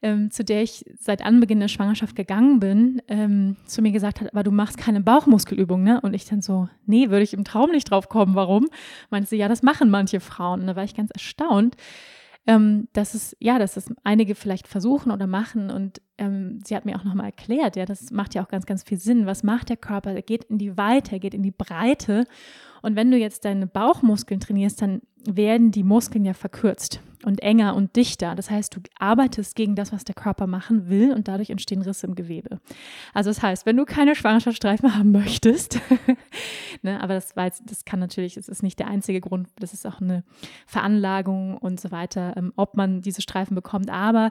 [0.00, 4.32] ähm, zu der ich seit Anbeginn der Schwangerschaft gegangen bin, ähm, zu mir gesagt hat,
[4.32, 6.00] aber du machst keine Bauchmuskelübung, ne?
[6.00, 8.68] Und ich dann so, nee, würde ich im Traum nicht drauf kommen, warum?
[9.10, 10.60] Meinte sie, ja, das machen manche Frauen.
[10.60, 11.76] Und da war ich ganz erstaunt,
[12.48, 15.70] ähm, dass es, ja, dass es einige vielleicht versuchen oder machen.
[15.70, 18.82] Und ähm, sie hat mir auch nochmal erklärt, ja, das macht ja auch ganz, ganz
[18.82, 19.26] viel Sinn.
[19.26, 20.14] Was macht der Körper?
[20.14, 22.24] Er geht in die Weite, er geht in die Breite.
[22.82, 27.74] Und wenn du jetzt deine Bauchmuskeln trainierst, dann werden die Muskeln ja verkürzt und enger
[27.74, 28.34] und dichter.
[28.34, 32.06] Das heißt, du arbeitest gegen das, was der Körper machen will und dadurch entstehen Risse
[32.06, 32.60] im Gewebe.
[33.12, 35.80] Also das heißt, wenn du keine Schwangerschaftsstreifen haben möchtest,
[36.82, 39.86] ne, aber das, weiß, das kann natürlich, es ist nicht der einzige Grund, das ist
[39.86, 40.24] auch eine
[40.66, 44.30] Veranlagung und so weiter, ähm, ob man diese Streifen bekommt, aber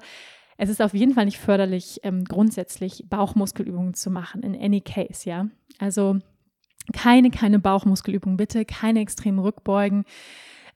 [0.57, 5.29] es ist auf jeden Fall nicht förderlich, ähm, grundsätzlich Bauchmuskelübungen zu machen, in any case,
[5.29, 5.47] ja.
[5.77, 6.19] Also
[6.93, 10.05] keine, keine Bauchmuskelübungen, bitte, keine extremen Rückbeugen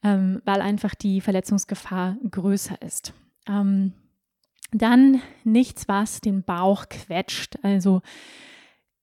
[0.03, 3.13] ähm, weil einfach die Verletzungsgefahr größer ist.
[3.47, 3.93] Ähm,
[4.71, 8.01] dann nichts, was den Bauch quetscht, also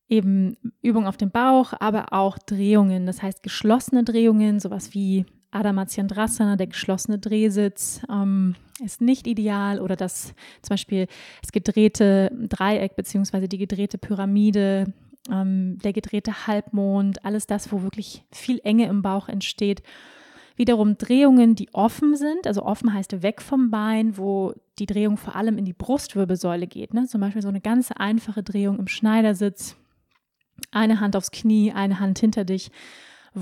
[0.09, 5.73] eben Übung auf dem Bauch, aber auch Drehungen, das heißt geschlossene Drehungen, sowas wie Adha
[5.73, 9.81] Matsyendrasana, der geschlossene Drehsitz, ähm, ist nicht ideal.
[9.81, 11.07] Oder das zum Beispiel
[11.43, 14.93] das gedrehte Dreieck beziehungsweise die gedrehte Pyramide,
[15.31, 19.83] ähm, der gedrehte Halbmond, alles das, wo wirklich viel Enge im Bauch entsteht
[20.59, 25.37] Wiederum Drehungen, die offen sind, also offen heißt weg vom Bein, wo die Drehung vor
[25.37, 26.95] allem in die Brustwirbelsäule geht.
[26.95, 27.07] Ne?
[27.07, 29.77] Zum Beispiel so eine ganz einfache Drehung im Schneidersitz.
[30.73, 32.73] Eine Hand aufs Knie, eine Hand hinter dich.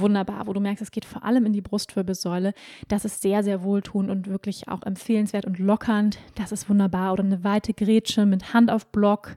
[0.01, 2.55] Wunderbar, wo du merkst, es geht vor allem in die Brustwirbelsäule.
[2.89, 6.19] Das ist sehr, sehr wohltuend und wirklich auch empfehlenswert und lockernd.
[6.35, 7.13] Das ist wunderbar.
[7.13, 9.37] Oder eine weite Grätsche mit Hand auf Block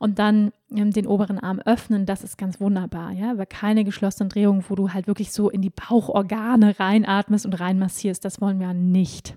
[0.00, 4.30] und dann ähm, den oberen Arm öffnen, das ist ganz wunderbar, ja, aber keine geschlossenen
[4.30, 8.72] Drehungen, wo du halt wirklich so in die Bauchorgane reinatmest und reinmassierst, das wollen wir
[8.72, 9.36] nicht.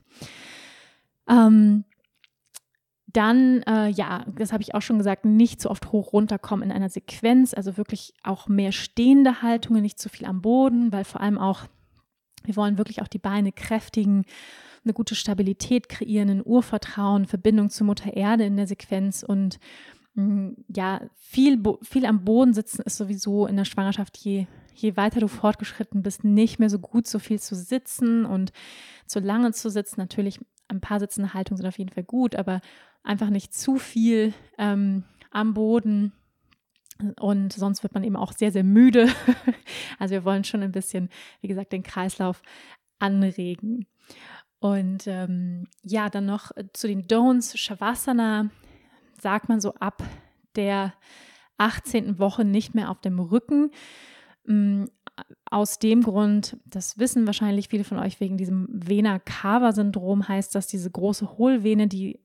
[1.30, 1.84] Ähm,
[3.14, 6.76] dann, äh, ja, das habe ich auch schon gesagt, nicht so oft hoch runterkommen in
[6.76, 11.22] einer Sequenz, also wirklich auch mehr stehende Haltungen, nicht zu viel am Boden, weil vor
[11.22, 11.62] allem auch,
[12.44, 14.26] wir wollen wirklich auch die Beine kräftigen,
[14.84, 19.60] eine gute Stabilität kreieren, ein Urvertrauen, Verbindung zur Mutter Erde in der Sequenz und
[20.16, 25.20] hm, ja, viel, viel am Boden sitzen ist sowieso in der Schwangerschaft, je, je weiter
[25.20, 28.52] du fortgeschritten bist, nicht mehr so gut, so viel zu sitzen und
[29.08, 30.00] zu lange zu sitzen.
[30.00, 32.62] Natürlich, ein paar sitzende Haltungen sind auf jeden Fall gut, aber
[33.04, 36.14] einfach nicht zu viel ähm, am Boden.
[37.20, 39.08] Und sonst wird man eben auch sehr, sehr müde.
[40.00, 41.10] also wir wollen schon ein bisschen,
[41.42, 42.42] wie gesagt, den Kreislauf
[43.00, 43.88] anregen.
[44.60, 47.58] Und ähm, ja, dann noch zu den Don'ts.
[47.58, 48.50] Shavasana
[49.20, 50.02] sagt man so ab
[50.56, 50.94] der
[51.58, 52.20] 18.
[52.20, 53.72] Woche nicht mehr auf dem Rücken.
[55.50, 60.90] Aus dem Grund, das wissen wahrscheinlich viele von euch wegen diesem Vena-Cava-Syndrom, heißt das diese
[60.90, 62.20] große Hohlvene, die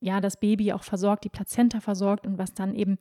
[0.00, 2.98] ja das Baby auch versorgt, die Plazenta versorgt und was dann eben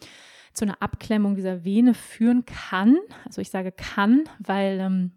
[0.54, 2.98] zu einer Abklemmung dieser Vene führen kann.
[3.26, 5.12] Also ich sage kann, weil ähm,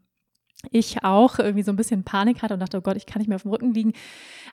[0.70, 3.28] ich auch irgendwie so ein bisschen Panik hatte und dachte, oh Gott, ich kann nicht
[3.28, 3.92] mehr auf dem Rücken liegen.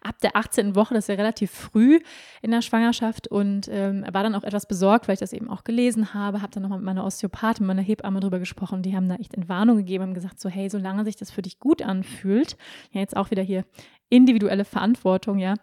[0.02, 0.76] Ab der 18.
[0.76, 2.00] Woche, das ist ja relativ früh
[2.42, 5.64] in der Schwangerschaft und ähm, war dann auch etwas besorgt, weil ich das eben auch
[5.64, 8.84] gelesen habe, habe dann nochmal mit meiner Osteopathin, meiner Hebamme drüber gesprochen.
[8.84, 11.60] Die haben da echt Entwarnung gegeben, haben gesagt, so hey, solange sich das für dich
[11.60, 12.58] gut anfühlt,
[12.92, 13.66] ja jetzt auch wieder hier
[14.10, 15.56] individuelle Verantwortung, ja,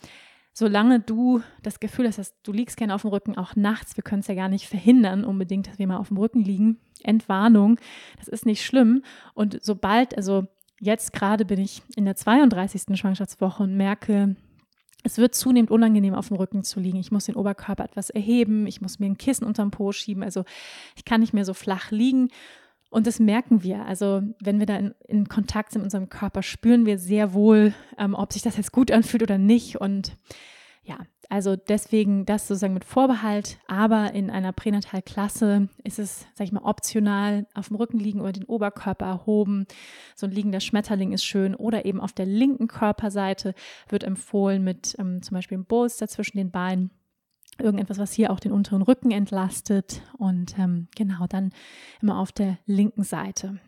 [0.52, 4.04] solange du das Gefühl hast, dass du liegst gerne auf dem Rücken, auch nachts, wir
[4.04, 7.78] können es ja gar nicht verhindern unbedingt, dass wir mal auf dem Rücken liegen, Entwarnung,
[8.18, 9.02] das ist nicht schlimm.
[9.34, 10.46] Und sobald, also
[10.80, 12.98] jetzt gerade bin ich in der 32.
[12.98, 14.36] Schwangerschaftswoche und merke,
[15.02, 16.98] es wird zunehmend unangenehm, auf dem Rücken zu liegen.
[16.98, 20.44] Ich muss den Oberkörper etwas erheben, ich muss mir ein Kissen unterm Po schieben, also
[20.96, 22.28] ich kann nicht mehr so flach liegen.
[22.90, 23.87] Und das merken wir.
[23.87, 27.72] Also wenn wir da in, in Kontakt sind mit unserem Körper, spüren wir sehr wohl,
[27.96, 29.81] ähm, ob sich das jetzt gut anfühlt oder nicht.
[29.81, 30.16] Und
[30.83, 30.98] ja,
[31.29, 36.64] also deswegen das sozusagen mit Vorbehalt, aber in einer Pränatalklasse ist es, sag ich mal,
[36.64, 39.66] optional auf dem Rücken liegen oder den Oberkörper erhoben.
[40.16, 43.55] So ein liegender Schmetterling ist schön oder eben auf der linken Körperseite
[43.88, 46.90] wird empfohlen mit ähm, zum Beispiel einem Bolster zwischen den Beinen
[47.61, 51.53] irgendetwas, was hier auch den unteren Rücken entlastet und ähm, genau dann
[52.01, 53.59] immer auf der linken Seite.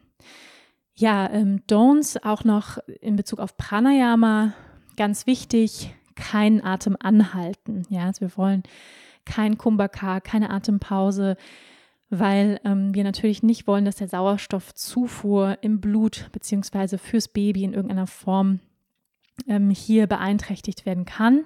[0.94, 4.52] Ja, ähm, Don'ts auch noch in Bezug auf Pranayama
[4.96, 7.84] ganz wichtig, keinen Atem anhalten.
[7.88, 8.62] Ja, also wir wollen
[9.24, 11.36] kein Kumbhaka, keine Atempause,
[12.10, 16.98] weil ähm, wir natürlich nicht wollen, dass der Sauerstoffzufuhr im Blut bzw.
[16.98, 18.60] fürs Baby in irgendeiner Form
[19.46, 21.44] ähm, hier beeinträchtigt werden kann.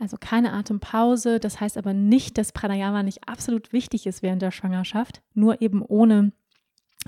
[0.00, 1.38] Also keine Atempause.
[1.38, 5.82] Das heißt aber nicht, dass Pranayama nicht absolut wichtig ist während der Schwangerschaft, nur eben
[5.82, 6.32] ohne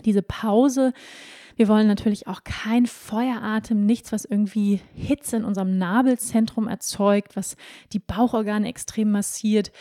[0.05, 0.92] diese Pause.
[1.57, 7.57] Wir wollen natürlich auch kein Feueratem, nichts, was irgendwie Hitze in unserem Nabelzentrum erzeugt, was
[7.92, 9.72] die Bauchorgane extrem massiert.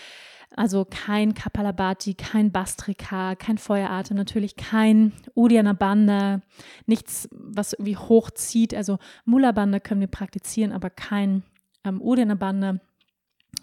[0.54, 6.41] Also kein Kapalabhati, kein Bastrika, kein Feueratem, natürlich kein Uddiyana Bandha,
[6.86, 8.74] nichts, was irgendwie hochzieht.
[8.74, 11.43] Also Mula Bandha können wir praktizieren, aber kein
[11.86, 12.80] ähm, Uddiyana Bandha.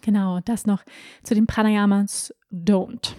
[0.00, 0.84] Genau, das noch
[1.22, 3.14] zu den Pranayamas don't.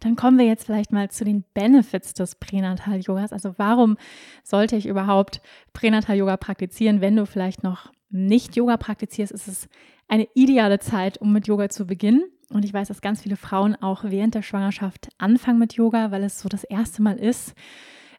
[0.00, 3.32] Dann kommen wir jetzt vielleicht mal zu den Benefits des Pränatal-Yogas.
[3.32, 3.96] Also warum
[4.42, 5.40] sollte ich überhaupt
[5.72, 9.68] Pränatal-Yoga praktizieren, wenn du vielleicht noch nicht Yoga praktizierst, ist es
[10.06, 12.22] eine ideale Zeit, um mit Yoga zu beginnen.
[12.50, 16.22] Und ich weiß, dass ganz viele Frauen auch während der Schwangerschaft anfangen mit Yoga, weil
[16.22, 17.54] es so das erste Mal ist.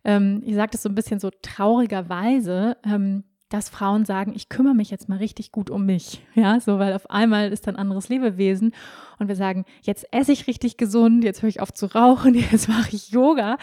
[0.04, 3.24] Ähm, ich sage das so ein bisschen so traurigerweise, ähm,
[3.56, 6.22] dass Frauen sagen, ich kümmere mich jetzt mal richtig gut um mich.
[6.34, 8.74] Ja, so, weil auf einmal ist ein anderes Lebewesen
[9.18, 12.68] und wir sagen, jetzt esse ich richtig gesund, jetzt höre ich auf zu rauchen, jetzt
[12.68, 13.58] mache ich Yoga.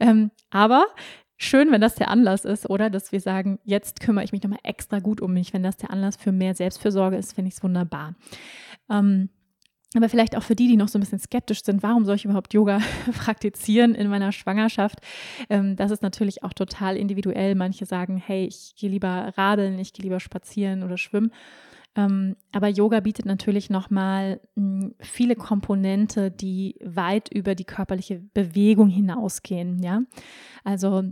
[0.00, 0.86] Ähm, aber
[1.38, 2.90] schön, wenn das der Anlass ist, oder?
[2.90, 5.54] Dass wir sagen, jetzt kümmere ich mich nochmal extra gut um mich.
[5.54, 8.16] Wenn das der Anlass für mehr Selbstfürsorge ist, finde ich es wunderbar.
[8.90, 9.30] Ähm,
[9.94, 12.24] aber vielleicht auch für die, die noch so ein bisschen skeptisch sind, warum soll ich
[12.26, 12.80] überhaupt Yoga
[13.12, 15.00] praktizieren in meiner Schwangerschaft?
[15.48, 17.54] Ähm, das ist natürlich auch total individuell.
[17.54, 21.32] Manche sagen, hey, ich gehe lieber radeln, ich gehe lieber spazieren oder schwimmen.
[21.96, 28.88] Ähm, aber Yoga bietet natürlich nochmal hm, viele Komponente, die weit über die körperliche Bewegung
[28.88, 29.82] hinausgehen.
[29.82, 30.02] Ja,
[30.64, 31.02] also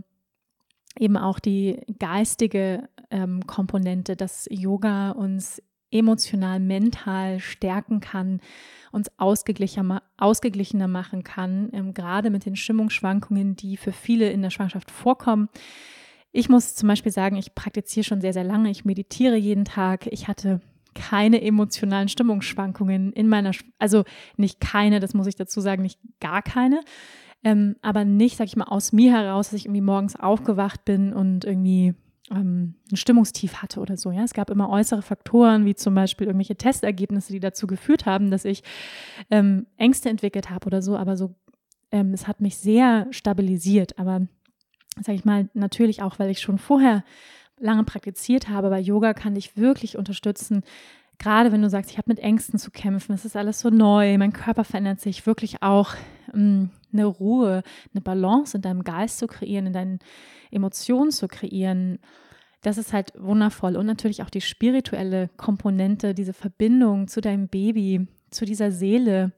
[0.99, 8.41] eben auch die geistige ähm, Komponente, dass Yoga uns emotional, mental stärken kann,
[8.91, 14.91] uns ausgeglichener, machen kann, ähm, gerade mit den Stimmungsschwankungen, die für viele in der Schwangerschaft
[14.91, 15.49] vorkommen.
[16.31, 18.69] Ich muss zum Beispiel sagen, ich praktiziere schon sehr, sehr lange.
[18.69, 20.07] Ich meditiere jeden Tag.
[20.07, 20.61] Ich hatte
[20.93, 24.03] keine emotionalen Stimmungsschwankungen in meiner, also
[24.35, 26.81] nicht keine, das muss ich dazu sagen, nicht gar keine
[27.43, 31.13] ähm, aber nicht, sag ich mal, aus mir heraus, dass ich irgendwie morgens aufgewacht bin
[31.13, 31.93] und irgendwie
[32.31, 34.11] ähm, ein Stimmungstief hatte oder so.
[34.11, 38.31] Ja, es gab immer äußere Faktoren, wie zum Beispiel irgendwelche Testergebnisse, die dazu geführt haben,
[38.31, 38.63] dass ich
[39.29, 40.97] ähm, Ängste entwickelt habe oder so.
[40.97, 41.35] Aber so,
[41.91, 43.97] ähm, es hat mich sehr stabilisiert.
[43.97, 44.27] Aber
[45.01, 47.03] sag ich mal, natürlich auch, weil ich schon vorher
[47.59, 48.69] lange praktiziert habe.
[48.69, 50.63] Bei Yoga kann dich wirklich unterstützen,
[51.19, 54.17] gerade wenn du sagst, ich habe mit Ängsten zu kämpfen, es ist alles so neu,
[54.17, 55.95] mein Körper verändert sich, wirklich auch
[56.33, 57.63] ähm, eine Ruhe,
[57.93, 59.99] eine Balance in deinem Geist zu kreieren, in deinen
[60.51, 61.99] Emotionen zu kreieren.
[62.61, 63.75] Das ist halt wundervoll.
[63.75, 69.31] Und natürlich auch die spirituelle Komponente, diese Verbindung zu deinem Baby, zu dieser Seele,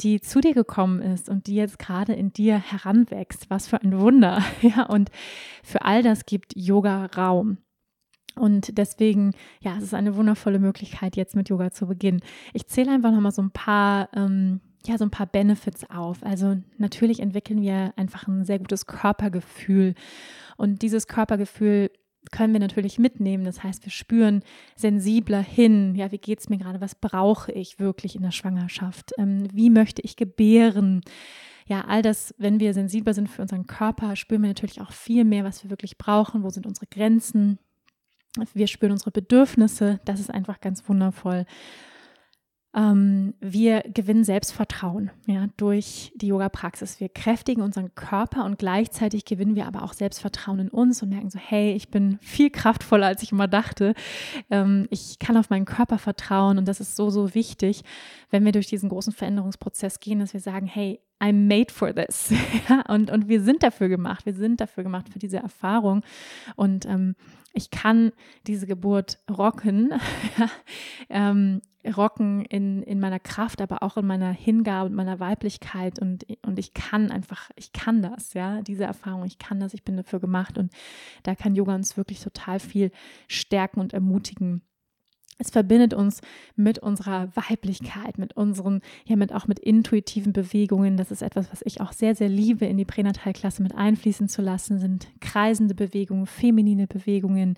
[0.00, 3.50] die zu dir gekommen ist und die jetzt gerade in dir heranwächst.
[3.50, 4.42] Was für ein Wunder.
[4.62, 5.10] Ja, und
[5.62, 7.58] für all das gibt Yoga Raum.
[8.36, 12.20] Und deswegen, ja, es ist eine wundervolle Möglichkeit, jetzt mit Yoga zu beginnen.
[12.54, 16.22] Ich zähle einfach nochmal so ein paar, ähm, ja, so ein paar Benefits auf.
[16.24, 19.94] Also natürlich entwickeln wir einfach ein sehr gutes Körpergefühl.
[20.56, 21.90] Und dieses Körpergefühl
[22.30, 23.44] können wir natürlich mitnehmen.
[23.44, 24.42] Das heißt, wir spüren
[24.76, 25.94] sensibler hin.
[25.94, 26.80] Ja, wie geht es mir gerade?
[26.80, 29.12] Was brauche ich wirklich in der Schwangerschaft?
[29.18, 31.02] Ähm, wie möchte ich gebären?
[31.66, 35.24] Ja, all das, wenn wir sensibler sind für unseren Körper, spüren wir natürlich auch viel
[35.24, 36.42] mehr, was wir wirklich brauchen.
[36.42, 37.58] Wo sind unsere Grenzen?
[38.54, 40.00] Wir spüren unsere Bedürfnisse.
[40.04, 41.46] Das ist einfach ganz wundervoll.
[42.72, 47.00] Ähm, wir gewinnen Selbstvertrauen ja, durch die Yoga-Praxis.
[47.00, 51.30] Wir kräftigen unseren Körper und gleichzeitig gewinnen wir aber auch Selbstvertrauen in uns und merken
[51.30, 53.94] so, hey, ich bin viel kraftvoller, als ich immer dachte.
[54.50, 57.82] Ähm, ich kann auf meinen Körper vertrauen und das ist so, so wichtig,
[58.30, 62.32] wenn wir durch diesen großen Veränderungsprozess gehen, dass wir sagen, hey, I'm made for this.
[62.88, 64.24] und, und wir sind dafür gemacht.
[64.26, 66.02] Wir sind dafür gemacht für diese Erfahrung.
[66.56, 67.14] Und ähm,
[67.52, 68.12] ich kann
[68.46, 69.92] diese Geburt rocken,
[71.10, 71.60] ähm,
[71.96, 75.98] rocken in, in meiner Kraft, aber auch in meiner Hingabe und meiner Weiblichkeit.
[75.98, 79.84] Und, und ich kann einfach, ich kann das, ja, diese Erfahrung, ich kann das, ich
[79.84, 80.58] bin dafür gemacht.
[80.58, 80.72] Und
[81.22, 82.92] da kann Yoga uns wirklich total viel
[83.28, 84.62] stärken und ermutigen.
[85.40, 86.20] Es verbindet uns
[86.54, 90.98] mit unserer Weiblichkeit, mit unseren, ja, mit auch mit intuitiven Bewegungen.
[90.98, 94.42] Das ist etwas, was ich auch sehr, sehr liebe, in die Pränatalklasse mit einfließen zu
[94.42, 97.56] lassen, sind kreisende Bewegungen, feminine Bewegungen,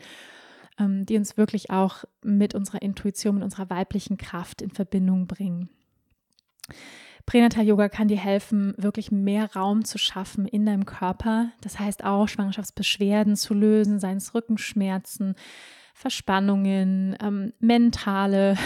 [0.79, 5.69] ähm, die uns wirklich auch mit unserer Intuition, mit unserer weiblichen Kraft in Verbindung bringen.
[7.27, 11.51] Pränatal Yoga kann dir helfen, wirklich mehr Raum zu schaffen in deinem Körper.
[11.61, 15.35] Das heißt auch Schwangerschaftsbeschwerden zu lösen, seien es Rückenschmerzen,
[15.93, 18.57] Verspannungen, ähm, mentale,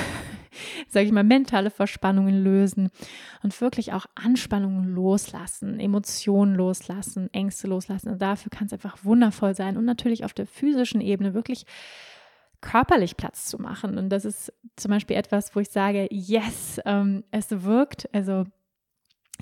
[0.89, 2.91] sage ich mal, mentale Verspannungen lösen
[3.43, 8.11] und wirklich auch Anspannungen loslassen, Emotionen loslassen, Ängste loslassen.
[8.11, 11.67] Und dafür kann es einfach wundervoll sein und natürlich auf der physischen Ebene wirklich
[12.61, 13.99] körperlich Platz zu machen.
[13.99, 18.09] Und das ist zum Beispiel etwas, wo ich sage, yes, ähm, es wirkt.
[18.13, 18.45] Also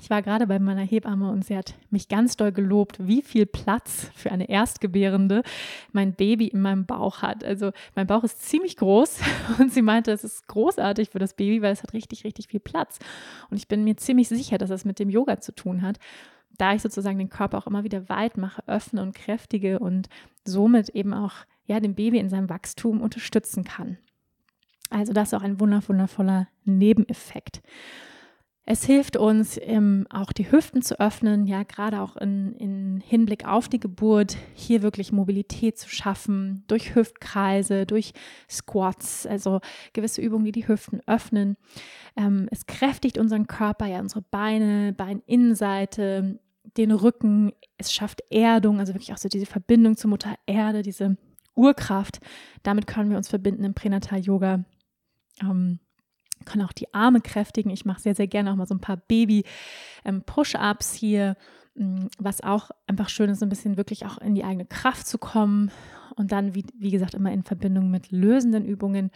[0.01, 3.45] ich war gerade bei meiner Hebamme und sie hat mich ganz doll gelobt, wie viel
[3.45, 5.41] Platz für eine Erstgebärende
[5.93, 7.43] mein Baby in meinem Bauch hat.
[7.43, 9.19] Also mein Bauch ist ziemlich groß
[9.59, 12.59] und sie meinte, es ist großartig für das Baby, weil es hat richtig, richtig viel
[12.59, 12.99] Platz.
[13.49, 15.97] Und ich bin mir ziemlich sicher, dass es mit dem Yoga zu tun hat,
[16.57, 20.09] da ich sozusagen den Körper auch immer wieder weit mache, öffne und kräftige und
[20.43, 21.33] somit eben auch
[21.65, 23.97] ja, dem Baby in seinem Wachstum unterstützen kann.
[24.89, 27.61] Also das ist auch ein wundervoller Nebeneffekt.
[28.67, 33.47] Es hilft uns, ähm, auch die Hüften zu öffnen, ja, gerade auch in, in Hinblick
[33.47, 38.13] auf die Geburt, hier wirklich Mobilität zu schaffen, durch Hüftkreise, durch
[38.49, 39.59] Squats, also
[39.93, 41.57] gewisse Übungen, die die Hüften öffnen.
[42.17, 46.39] Ähm, es kräftigt unseren Körper, ja, unsere Beine, Beininnenseite,
[46.75, 47.51] den Rücken.
[47.77, 51.17] Es schafft Erdung, also wirklich auch so diese Verbindung zur Mutter Erde, diese
[51.53, 52.19] Urkraft.
[52.63, 54.65] Damit können wir uns verbinden im Pränatal-Yoga.
[55.41, 55.79] Ähm,
[56.43, 57.69] können auch die Arme kräftigen.
[57.69, 61.37] Ich mache sehr, sehr gerne auch mal so ein paar Baby-Push-Ups ähm, hier,
[61.75, 65.17] mm, was auch einfach schön ist, ein bisschen wirklich auch in die eigene Kraft zu
[65.17, 65.71] kommen
[66.15, 69.11] und dann, wie, wie gesagt, immer in Verbindung mit lösenden Übungen.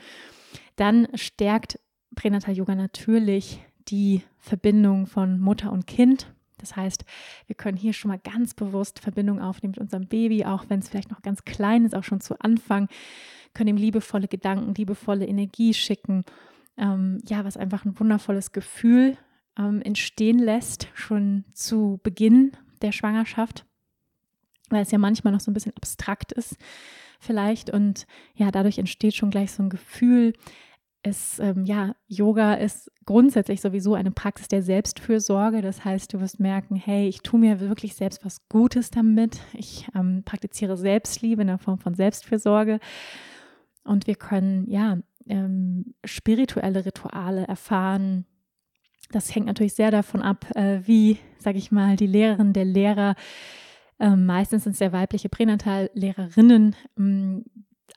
[0.76, 1.80] Dann stärkt
[2.16, 6.34] Pränatal Yoga natürlich die Verbindung von Mutter und Kind.
[6.58, 7.06] Das heißt,
[7.48, 10.90] wir können hier schon mal ganz bewusst Verbindung aufnehmen mit unserem Baby, auch wenn es
[10.90, 12.90] vielleicht noch ganz klein ist, auch schon zu Anfang,
[13.54, 16.26] können ihm liebevolle Gedanken, liebevolle Energie schicken
[16.80, 19.18] ähm, ja, was einfach ein wundervolles Gefühl
[19.58, 23.66] ähm, entstehen lässt, schon zu Beginn der Schwangerschaft,
[24.70, 26.58] weil es ja manchmal noch so ein bisschen abstrakt ist,
[27.20, 27.70] vielleicht.
[27.70, 30.34] Und ja, dadurch entsteht schon gleich so ein Gefühl.
[31.02, 35.62] Es, ähm, ja, Yoga ist grundsätzlich sowieso eine Praxis der Selbstfürsorge.
[35.62, 39.40] Das heißt, du wirst merken, hey, ich tue mir wirklich selbst was Gutes damit.
[39.54, 42.80] Ich ähm, praktiziere Selbstliebe in der Form von Selbstfürsorge.
[43.84, 44.98] Und wir können, ja,
[45.30, 48.26] ähm, spirituelle Rituale erfahren.
[49.12, 53.16] Das hängt natürlich sehr davon ab, äh, wie, sage ich mal, die Lehrerin der Lehrer,
[54.00, 57.46] äh, meistens sind es ja weibliche Pränatallehrerinnen, ähm,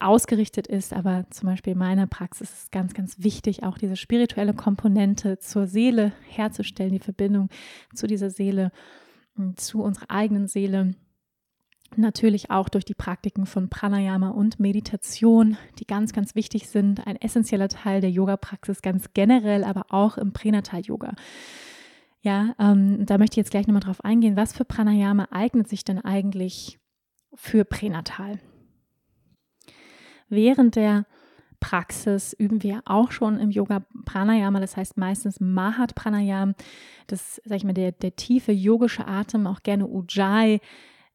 [0.01, 0.93] ausgerichtet ist.
[0.93, 5.39] Aber zum Beispiel in meiner Praxis ist es ganz, ganz wichtig, auch diese spirituelle Komponente
[5.39, 7.49] zur Seele herzustellen, die Verbindung
[7.95, 8.73] zu dieser Seele,
[9.57, 10.95] zu unserer eigenen Seele
[11.97, 17.07] Natürlich auch durch die Praktiken von Pranayama und Meditation, die ganz, ganz wichtig sind.
[17.07, 21.13] Ein essentieller Teil der Yoga-Praxis ganz generell, aber auch im Pränatal-Yoga.
[22.23, 24.37] Ja, ähm, da möchte ich jetzt gleich nochmal drauf eingehen.
[24.37, 26.79] Was für Pranayama eignet sich denn eigentlich
[27.35, 28.39] für Pränatal?
[30.29, 31.05] Während der
[31.61, 36.55] Praxis üben wir auch schon im Yoga Pranayama, das heißt meistens Mahat Pranayama,
[37.07, 40.61] das, sag ich mal, der, der tiefe yogische Atem, auch gerne Ujjayi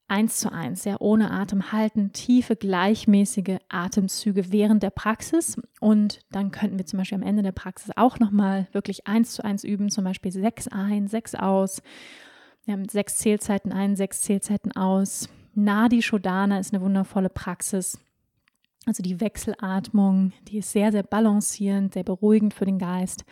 [0.08, 5.60] eins zu eins, ja, ohne Atem halten, tiefe, gleichmäßige Atemzüge während der Praxis.
[5.80, 9.44] Und dann könnten wir zum Beispiel am Ende der Praxis auch nochmal wirklich eins zu
[9.44, 11.82] eins üben, zum Beispiel sechs ein, sechs aus.
[12.66, 15.30] Wir haben sechs Zählzeiten ein, sechs Zählzeiten aus.
[15.56, 18.00] Nadi Shodana ist eine wundervolle Praxis.
[18.88, 23.26] Also die Wechselatmung, die ist sehr, sehr balancierend, sehr beruhigend für den Geist.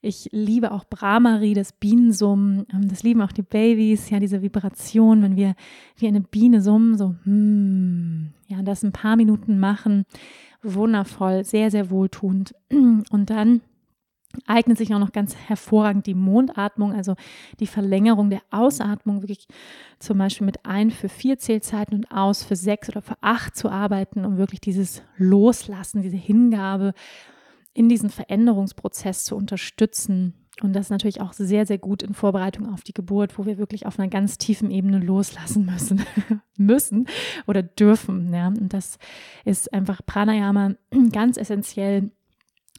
[0.00, 2.64] Ich liebe auch Brahmari, das Bienensummen.
[2.72, 5.56] Ähm, das lieben auch die Babys, ja, diese Vibration, wenn wir
[5.96, 10.04] wie eine Biene summen, so, hmm, ja, das ein paar Minuten machen.
[10.62, 12.54] Wundervoll, sehr, sehr wohltuend.
[12.70, 13.62] Und dann
[14.46, 17.14] eignet sich auch noch ganz hervorragend die Mondatmung, also
[17.60, 19.46] die Verlängerung der Ausatmung, wirklich
[19.98, 23.68] zum Beispiel mit ein für vier Zählzeiten und aus für sechs oder für acht zu
[23.68, 26.94] arbeiten, um wirklich dieses Loslassen, diese Hingabe
[27.74, 30.34] in diesen Veränderungsprozess zu unterstützen.
[30.62, 33.86] Und das natürlich auch sehr, sehr gut in Vorbereitung auf die Geburt, wo wir wirklich
[33.86, 36.04] auf einer ganz tiefen Ebene loslassen müssen,
[36.56, 37.08] müssen
[37.48, 38.32] oder dürfen.
[38.32, 38.48] Ja.
[38.48, 38.98] Und das
[39.44, 40.74] ist einfach Pranayama
[41.12, 42.12] ganz essentiell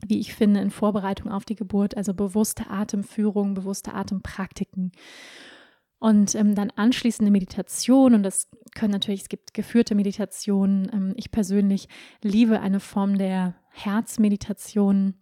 [0.06, 4.92] wie ich finde, in Vorbereitung auf die Geburt, also bewusste Atemführung, bewusste Atempraktiken.
[6.00, 10.90] Und ähm, dann anschließende Meditation, und das können natürlich, es gibt geführte Meditationen.
[10.94, 11.88] Ähm, ich persönlich
[12.22, 15.16] liebe eine Form der Herzmeditation,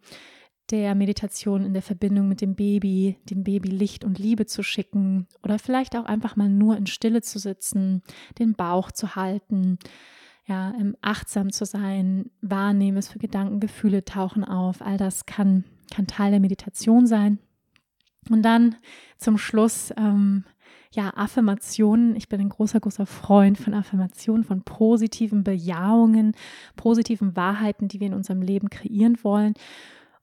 [0.70, 5.26] der Meditation in der Verbindung mit dem Baby, dem Baby Licht und Liebe zu schicken
[5.42, 8.02] oder vielleicht auch einfach mal nur in Stille zu sitzen,
[8.38, 9.78] den Bauch zu halten,
[10.46, 14.82] ja, achtsam zu sein, wahrnehmen, es für Gedanken, Gefühle tauchen auf.
[14.82, 17.38] All das kann, kann Teil der Meditation sein.
[18.30, 18.76] Und dann
[19.18, 20.44] zum Schluss, ähm,
[20.92, 22.14] ja, Affirmationen.
[22.16, 26.34] Ich bin ein großer, großer Freund von Affirmationen, von positiven Bejahungen,
[26.76, 29.54] positiven Wahrheiten, die wir in unserem Leben kreieren wollen.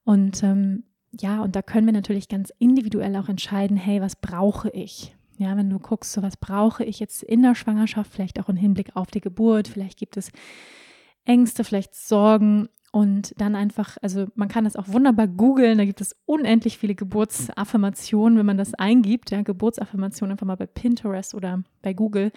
[0.04, 0.84] Und ähm,
[1.20, 5.14] ja, und da können wir natürlich ganz individuell auch entscheiden, hey, was brauche ich?
[5.38, 8.56] Ja, wenn du guckst, so was brauche ich jetzt in der Schwangerschaft, vielleicht auch im
[8.56, 10.30] Hinblick auf die Geburt, vielleicht gibt es
[11.24, 16.02] Ängste, vielleicht Sorgen und dann einfach, also man kann das auch wunderbar googeln, da gibt
[16.02, 21.62] es unendlich viele Geburtsaffirmationen, wenn man das eingibt, ja, Geburtsaffirmationen einfach mal bei Pinterest oder
[21.80, 22.32] bei Google,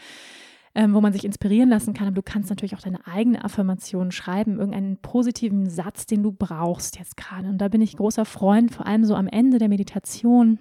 [0.73, 2.07] ähm, wo man sich inspirieren lassen kann.
[2.07, 6.99] Aber du kannst natürlich auch deine eigene Affirmation schreiben, irgendeinen positiven Satz, den du brauchst
[6.99, 7.49] jetzt gerade.
[7.49, 10.59] Und da bin ich großer Freund, vor allem so am Ende der Meditation,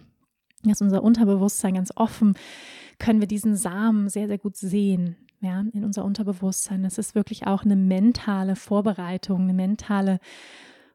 [0.71, 2.35] dass unser Unterbewusstsein ganz offen,
[2.99, 6.83] können wir diesen Samen sehr, sehr gut sehen ja, in unser Unterbewusstsein.
[6.83, 10.19] Das ist wirklich auch eine mentale Vorbereitung, eine mentale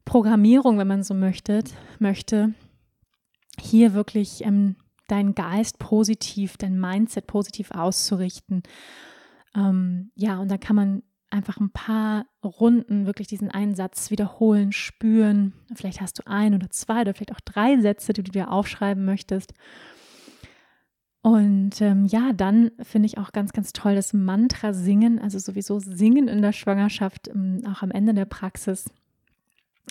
[0.05, 1.63] Programmierung, wenn man so möchte,
[1.99, 2.53] möchte
[3.59, 4.75] hier wirklich ähm,
[5.07, 8.63] deinen Geist positiv, dein Mindset positiv auszurichten.
[9.55, 14.71] Ähm, ja, und da kann man einfach ein paar Runden wirklich diesen einen Satz wiederholen,
[14.71, 15.53] spüren.
[15.75, 19.05] Vielleicht hast du ein oder zwei oder vielleicht auch drei Sätze, die du dir aufschreiben
[19.05, 19.53] möchtest.
[21.21, 25.79] Und ähm, ja, dann finde ich auch ganz, ganz toll das Mantra singen, also sowieso
[25.79, 28.89] singen in der Schwangerschaft, ähm, auch am Ende der Praxis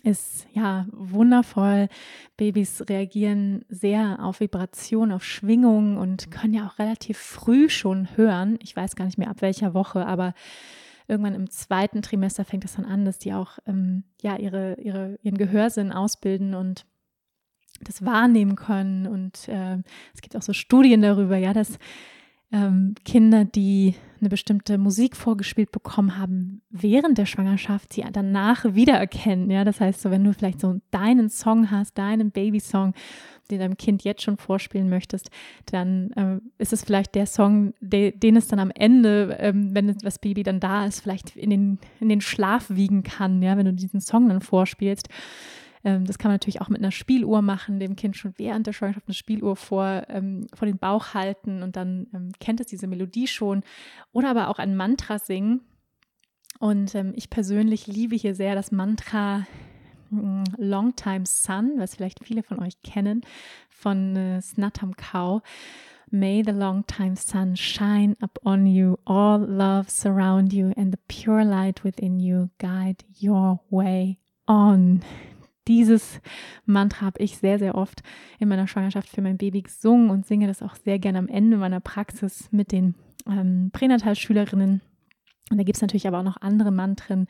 [0.05, 1.89] ist ja wundervoll.
[2.36, 8.59] Babys reagieren sehr auf Vibration, auf Schwingung und können ja auch relativ früh schon hören.
[8.62, 10.34] Ich weiß gar nicht mehr ab welcher Woche, aber
[11.09, 15.18] irgendwann im zweiten Trimester fängt es dann an, dass die auch ähm, ja ihre, ihre,
[15.22, 16.86] ihren Gehörsinn ausbilden und
[17.80, 19.06] das wahrnehmen können.
[19.06, 19.78] Und äh,
[20.14, 21.78] es gibt auch so Studien darüber, ja, dass
[22.50, 29.50] ähm, Kinder, die eine bestimmte Musik vorgespielt bekommen haben während der Schwangerschaft, sie danach wiedererkennen.
[29.50, 32.94] Ja, das heißt, so wenn du vielleicht so deinen Song hast, deinen Babysong,
[33.51, 35.30] den deinem Kind jetzt schon vorspielen möchtest,
[35.66, 39.96] dann äh, ist es vielleicht der Song, de, den es dann am Ende, ähm, wenn
[39.99, 43.66] das Baby dann da ist, vielleicht in den, in den Schlaf wiegen kann, ja, wenn
[43.66, 45.09] du diesen Song dann vorspielst.
[45.84, 48.72] Ähm, das kann man natürlich auch mit einer Spieluhr machen, dem Kind schon während der
[48.72, 52.86] Schwangerschaft eine Spieluhr vor, ähm, vor den Bauch halten und dann ähm, kennt es diese
[52.86, 53.62] Melodie schon.
[54.12, 55.61] Oder aber auch ein Mantra singen.
[56.59, 59.46] Und ähm, ich persönlich liebe hier sehr das Mantra
[60.11, 63.22] mm, Long Time Sun, was vielleicht viele von euch kennen,
[63.68, 65.42] von äh, Snatam Kau.
[66.11, 71.44] May the long time sun shine upon you, all love surround you, and the pure
[71.44, 75.02] light within you guide your way on
[75.68, 76.20] dieses
[76.64, 78.02] Mantra habe ich sehr, sehr oft
[78.38, 81.59] in meiner Schwangerschaft für mein Baby gesungen und singe das auch sehr gerne am Ende
[81.59, 82.94] meiner Praxis mit den
[83.28, 84.80] ähm, Pränatalschülerinnen.
[85.50, 87.26] Und da gibt es natürlich aber auch noch andere Mantren,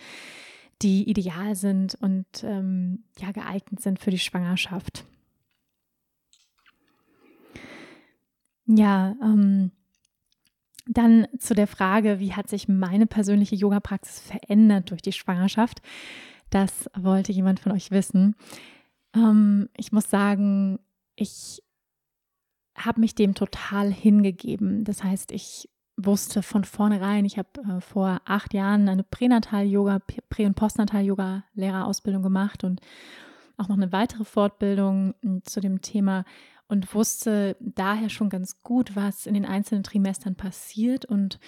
[0.83, 5.05] die ideal sind und ähm, ja geeignet sind für die Schwangerschaft.
[8.67, 9.73] Ja, ähm,
[10.87, 15.83] dann zu der Frage, wie hat sich meine persönliche Yoga-Praxis verändert durch die Schwangerschaft?
[16.51, 18.37] Das wollte jemand von euch wissen.
[19.15, 20.79] Ähm, ich muss sagen,
[21.15, 21.63] ich
[22.77, 24.85] habe mich dem total hingegeben.
[24.85, 25.69] Das heißt, ich
[25.99, 32.65] wusste von vornherein, ich habe äh, vor acht Jahren eine Pränatal-Yoga, Prä- und Postnatal-Yoga-Lehrerausbildung gemacht
[32.65, 32.81] und
[33.57, 36.25] auch noch eine weitere Fortbildung hm, zu dem Thema
[36.69, 41.41] und wusste daher schon ganz gut, was in den einzelnen Trimestern passiert und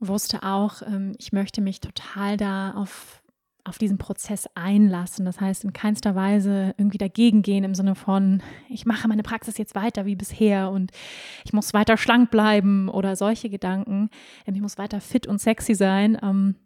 [0.00, 3.21] wusste auch, ähm, ich möchte mich total da auf
[3.64, 5.24] auf diesen Prozess einlassen.
[5.24, 9.56] Das heißt, in keinster Weise irgendwie dagegen gehen im Sinne von, ich mache meine Praxis
[9.56, 10.90] jetzt weiter wie bisher und
[11.44, 14.10] ich muss weiter schlank bleiben oder solche Gedanken.
[14.46, 16.18] Ähm, ich muss weiter fit und sexy sein.
[16.22, 16.56] Ähm,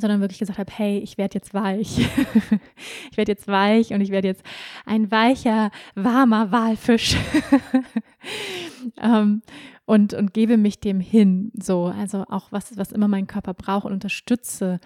[0.00, 1.98] sondern wirklich gesagt habe, hey, ich werde jetzt weich.
[3.10, 4.44] ich werde jetzt weich und ich werde jetzt
[4.86, 7.16] ein weicher, warmer Walfisch.
[9.02, 9.42] ähm,
[9.86, 11.50] und, und gebe mich dem hin.
[11.60, 14.78] So, also auch was, was immer mein Körper braucht und unterstütze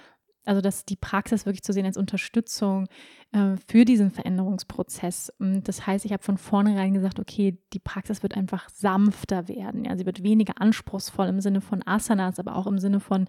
[0.44, 2.88] also dass die Praxis wirklich zu sehen als Unterstützung
[3.32, 5.32] äh, für diesen Veränderungsprozess.
[5.38, 9.84] Und das heißt, ich habe von vornherein gesagt, okay, die Praxis wird einfach sanfter werden.
[9.84, 13.26] Ja, sie wird weniger anspruchsvoll im Sinne von Asanas, aber auch im Sinne von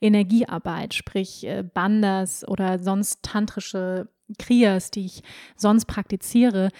[0.00, 5.22] Energiearbeit, sprich äh, Bandas oder sonst tantrische Kriyas, die ich
[5.56, 6.70] sonst praktiziere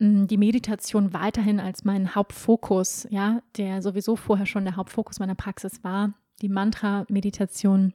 [0.00, 5.84] die Meditation weiterhin als meinen Hauptfokus, ja, der sowieso vorher schon der Hauptfokus meiner Praxis
[5.84, 7.94] war, die Mantra-Meditation.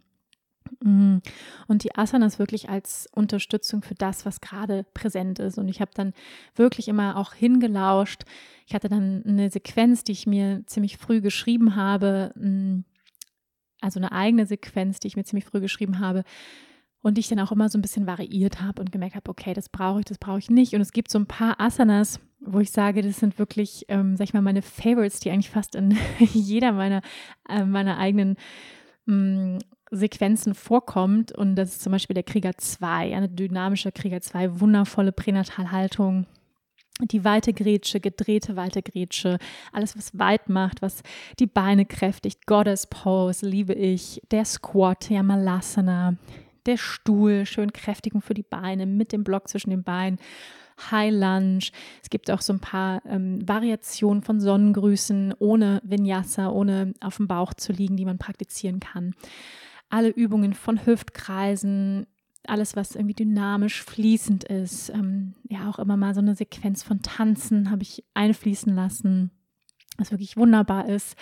[0.82, 5.58] Und die Asanas wirklich als Unterstützung für das, was gerade präsent ist.
[5.58, 6.14] Und ich habe dann
[6.56, 8.24] wirklich immer auch hingelauscht.
[8.66, 12.84] Ich hatte dann eine Sequenz, die ich mir ziemlich früh geschrieben habe, mm,
[13.82, 16.24] also eine eigene Sequenz, die ich mir ziemlich früh geschrieben habe
[17.02, 19.54] und die ich dann auch immer so ein bisschen variiert habe und gemerkt habe, okay,
[19.54, 20.74] das brauche ich, das brauche ich nicht.
[20.74, 24.26] Und es gibt so ein paar Asanas, wo ich sage, das sind wirklich, ähm, sag
[24.26, 27.02] ich mal, meine Favorites, die eigentlich fast in jeder meiner,
[27.48, 28.36] äh, meiner eigenen
[29.06, 29.60] mm,
[29.92, 31.32] Sequenzen vorkommt.
[31.32, 36.26] Und das ist zum Beispiel der Krieger 2, eine dynamische Krieger 2, wundervolle Pränatalhaltung.
[37.02, 39.38] Die weite Grätsche, gedrehte weite Grätsche,
[39.72, 41.02] alles, was weit macht, was
[41.40, 46.16] die Beine kräftigt, Goddess Pose, liebe ich, der Squat, ja, Malasana,
[46.66, 50.20] der Stuhl, schön Kräftigung für die Beine mit dem Block zwischen den Beinen.
[50.92, 51.72] High Lunge.
[52.02, 57.28] Es gibt auch so ein paar ähm, Variationen von Sonnengrüßen ohne Vinyasa, ohne auf dem
[57.28, 59.14] Bauch zu liegen, die man praktizieren kann.
[59.90, 62.08] Alle Übungen von Hüftkreisen,
[62.46, 64.90] alles, was irgendwie dynamisch fließend ist.
[64.90, 69.32] Ähm, ja, auch immer mal so eine Sequenz von Tanzen habe ich einfließen lassen,
[69.98, 71.16] was wirklich wunderbar ist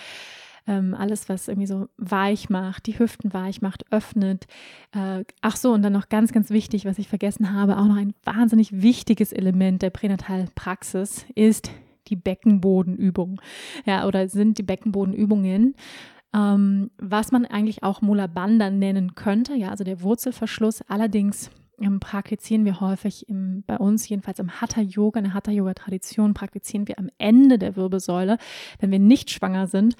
[0.67, 4.45] ähm, alles, was irgendwie so weich macht, die Hüften weich macht, öffnet.
[4.91, 7.95] Äh, ach so, und dann noch ganz, ganz wichtig, was ich vergessen habe, auch noch
[7.95, 11.71] ein wahnsinnig wichtiges Element der Pränatalpraxis ist
[12.07, 13.41] die Beckenbodenübung.
[13.85, 15.75] Ja, oder sind die Beckenbodenübungen.
[16.33, 20.81] Ähm, was man eigentlich auch Mula Bandha nennen könnte, ja, also der Wurzelverschluss.
[20.87, 21.49] Allerdings
[21.79, 26.33] ähm, praktizieren wir häufig im, bei uns, jedenfalls im Hatha Yoga, eine Hatha Yoga Tradition,
[26.33, 28.37] praktizieren wir am Ende der Wirbelsäule,
[28.79, 29.95] wenn wir nicht schwanger sind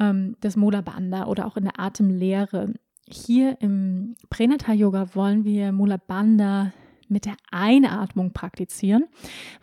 [0.00, 2.72] ähm, das Mula Bandha oder auch in der Atemlehre.
[3.08, 6.72] Hier im Pränatal-Yoga wollen wir Mula Bandha
[7.08, 9.06] mit der Einatmung praktizieren.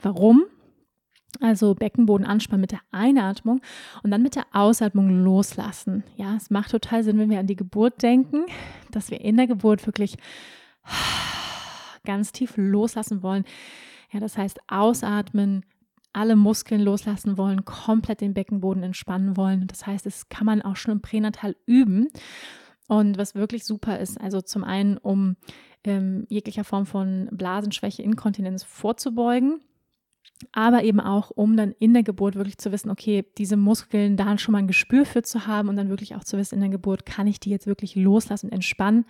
[0.01, 0.45] Warum?
[1.39, 3.61] Also Beckenboden anspannen mit der Einatmung
[4.03, 6.03] und dann mit der Ausatmung loslassen.
[6.15, 8.45] Ja, es macht total Sinn, wenn wir an die Geburt denken,
[8.91, 10.17] dass wir in der Geburt wirklich
[12.05, 13.43] ganz tief loslassen wollen.
[14.11, 15.63] Ja, das heißt ausatmen,
[16.13, 19.67] alle Muskeln loslassen wollen, komplett den Beckenboden entspannen wollen.
[19.67, 22.07] Das heißt, das kann man auch schon im Pränatal üben.
[22.87, 25.35] Und was wirklich super ist, also zum einen, um
[25.83, 29.61] ähm, jeglicher Form von Blasenschwäche, Inkontinenz vorzubeugen,
[30.51, 34.37] aber eben auch, um dann in der Geburt wirklich zu wissen, okay, diese Muskeln da
[34.37, 36.69] schon mal ein Gespür für zu haben und dann wirklich auch zu wissen, in der
[36.69, 39.05] Geburt kann ich die jetzt wirklich loslassen und entspannen.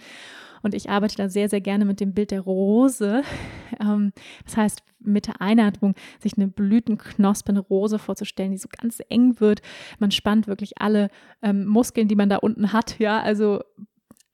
[0.63, 3.23] Und ich arbeite da sehr, sehr gerne mit dem Bild der Rose.
[3.79, 4.11] Ähm,
[4.45, 9.39] das heißt, mit der Einatmung sich eine Blütenknospe, eine Rose vorzustellen, die so ganz eng
[9.39, 9.61] wird.
[9.99, 11.09] Man spannt wirklich alle
[11.43, 13.61] ähm, Muskeln, die man da unten hat, ja, also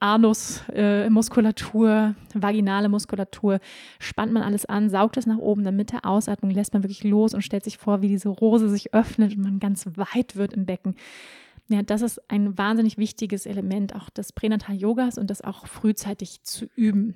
[0.03, 3.59] Anusmuskulatur, äh, vaginale Muskulatur,
[3.99, 7.05] spannt man alles an, saugt es nach oben, dann mit der Ausatmung lässt man wirklich
[7.05, 10.51] los und stellt sich vor, wie diese Rose sich öffnet und man ganz weit wird
[10.53, 10.95] im Becken.
[11.69, 16.65] Ja, das ist ein wahnsinnig wichtiges Element auch des Pränatal-Yogas und das auch frühzeitig zu
[16.75, 17.15] üben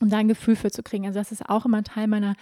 [0.00, 1.06] um da ein Gefühl für zu kriegen.
[1.06, 2.34] Also das ist auch immer Teil meiner,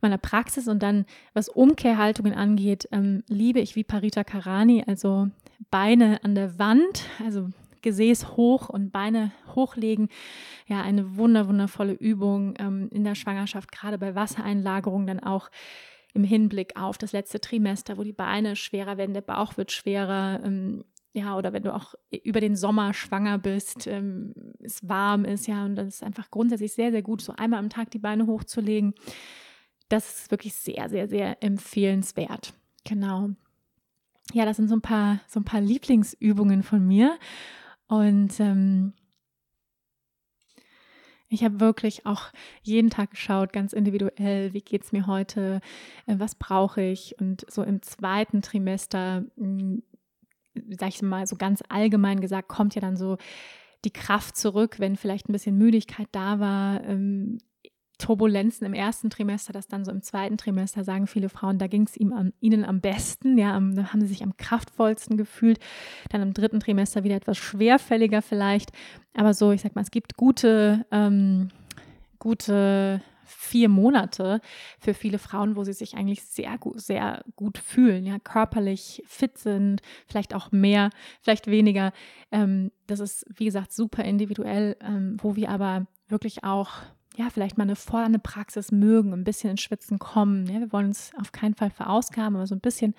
[0.00, 0.66] meiner Praxis.
[0.66, 1.04] Und dann,
[1.34, 5.28] was Umkehrhaltungen angeht, ähm, liebe ich wie Parita Karani, also
[5.70, 7.50] Beine an der Wand, also
[7.86, 10.08] Gesäß hoch und Beine hochlegen.
[10.66, 15.52] Ja, eine wunder, wundervolle Übung ähm, in der Schwangerschaft, gerade bei Wassereinlagerung dann auch
[16.12, 20.40] im Hinblick auf das letzte Trimester, wo die Beine schwerer werden, der Bauch wird schwerer.
[20.42, 25.46] Ähm, ja, oder wenn du auch über den Sommer schwanger bist, ähm, es warm ist,
[25.46, 28.26] ja, und das ist einfach grundsätzlich sehr, sehr gut, so einmal am Tag die Beine
[28.26, 28.94] hochzulegen.
[29.88, 32.52] Das ist wirklich sehr, sehr, sehr empfehlenswert.
[32.82, 33.30] Genau.
[34.32, 37.16] Ja, das sind so ein paar, so ein paar Lieblingsübungen von mir.
[37.88, 38.92] Und ähm,
[41.28, 42.30] ich habe wirklich auch
[42.62, 45.60] jeden Tag geschaut, ganz individuell, wie geht es mir heute,
[46.06, 47.16] äh, was brauche ich.
[47.20, 49.82] Und so im zweiten Trimester, hm,
[50.70, 53.18] sag ich mal so ganz allgemein gesagt, kommt ja dann so
[53.84, 56.82] die Kraft zurück, wenn vielleicht ein bisschen Müdigkeit da war.
[57.98, 61.84] Turbulenzen im ersten Trimester, das dann so im zweiten Trimester, sagen viele Frauen, da ging
[61.84, 65.58] es ihnen am besten, ja, da haben sie sich am kraftvollsten gefühlt.
[66.10, 68.70] Dann im dritten Trimester wieder etwas schwerfälliger vielleicht.
[69.14, 71.48] Aber so, ich sag mal, es gibt gute, ähm,
[72.18, 74.40] gute vier Monate
[74.78, 79.36] für viele Frauen, wo sie sich eigentlich sehr gut, sehr gut fühlen, ja, körperlich fit
[79.38, 80.90] sind, vielleicht auch mehr,
[81.22, 81.92] vielleicht weniger.
[82.30, 86.70] Ähm, das ist, wie gesagt, super individuell, ähm, wo wir aber wirklich auch
[87.16, 90.46] ja, vielleicht mal eine fordernde Praxis mögen, ein bisschen ins Schwitzen kommen.
[90.46, 92.94] Ja, wir wollen uns auf keinen Fall verausgaben, aber so ein bisschen.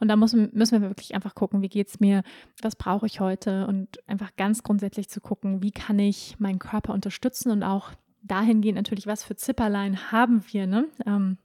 [0.00, 2.22] Und da müssen, müssen wir wirklich einfach gucken, wie geht es mir,
[2.62, 6.92] was brauche ich heute und einfach ganz grundsätzlich zu gucken, wie kann ich meinen Körper
[6.92, 7.92] unterstützen und auch
[8.22, 10.66] dahingehend natürlich, was für Zipperlein haben wir.
[10.66, 10.88] Ne?
[11.06, 11.38] Ähm,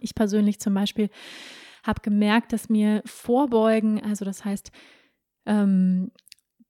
[0.00, 1.08] ich persönlich zum Beispiel
[1.82, 4.70] habe gemerkt, dass mir Vorbeugen, also das heißt,
[5.46, 6.10] ähm,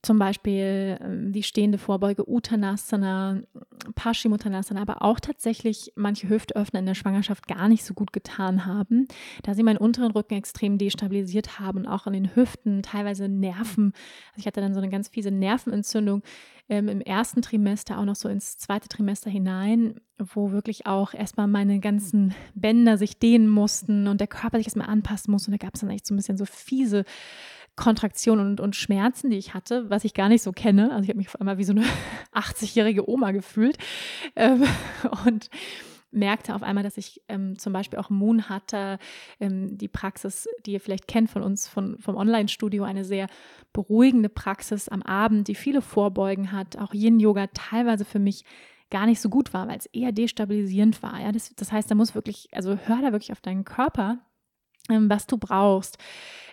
[0.03, 3.43] zum Beispiel ähm, die stehende Vorbeuge Uttanasana
[3.95, 9.09] Paschimottanasana, aber auch tatsächlich manche Hüftöffner in der Schwangerschaft gar nicht so gut getan haben,
[9.43, 13.93] da sie meinen unteren Rücken extrem destabilisiert haben und auch an den Hüften teilweise Nerven.
[14.33, 16.23] Also ich hatte dann so eine ganz fiese Nervenentzündung
[16.69, 21.47] ähm, im ersten Trimester, auch noch so ins zweite Trimester hinein, wo wirklich auch erstmal
[21.49, 25.51] meine ganzen Bänder sich dehnen mussten und der Körper sich erstmal anpassen musste.
[25.51, 27.05] Und da gab es dann echt so ein bisschen so fiese
[27.79, 30.91] Kontraktionen und, und Schmerzen, die ich hatte, was ich gar nicht so kenne.
[30.91, 31.85] Also ich habe mich auf einmal wie so eine
[32.35, 33.79] 80-jährige Oma gefühlt
[34.37, 34.65] ähm,
[35.27, 35.49] und
[36.11, 38.99] merkte auf einmal, dass ich ähm, zum Beispiel auch Moon hatte,
[39.41, 43.27] ähm, die Praxis, die ihr vielleicht kennt von uns von, vom Online-Studio, eine sehr
[43.73, 48.45] beruhigende Praxis am Abend, die viele Vorbeugen hat, auch Yin-Yoga teilweise für mich
[48.91, 51.21] gar nicht so gut war, weil es eher destabilisierend war.
[51.21, 51.31] Ja?
[51.31, 54.19] Das, das heißt, da muss wirklich, also hör da wirklich auf deinen Körper,
[54.89, 55.99] was du brauchst.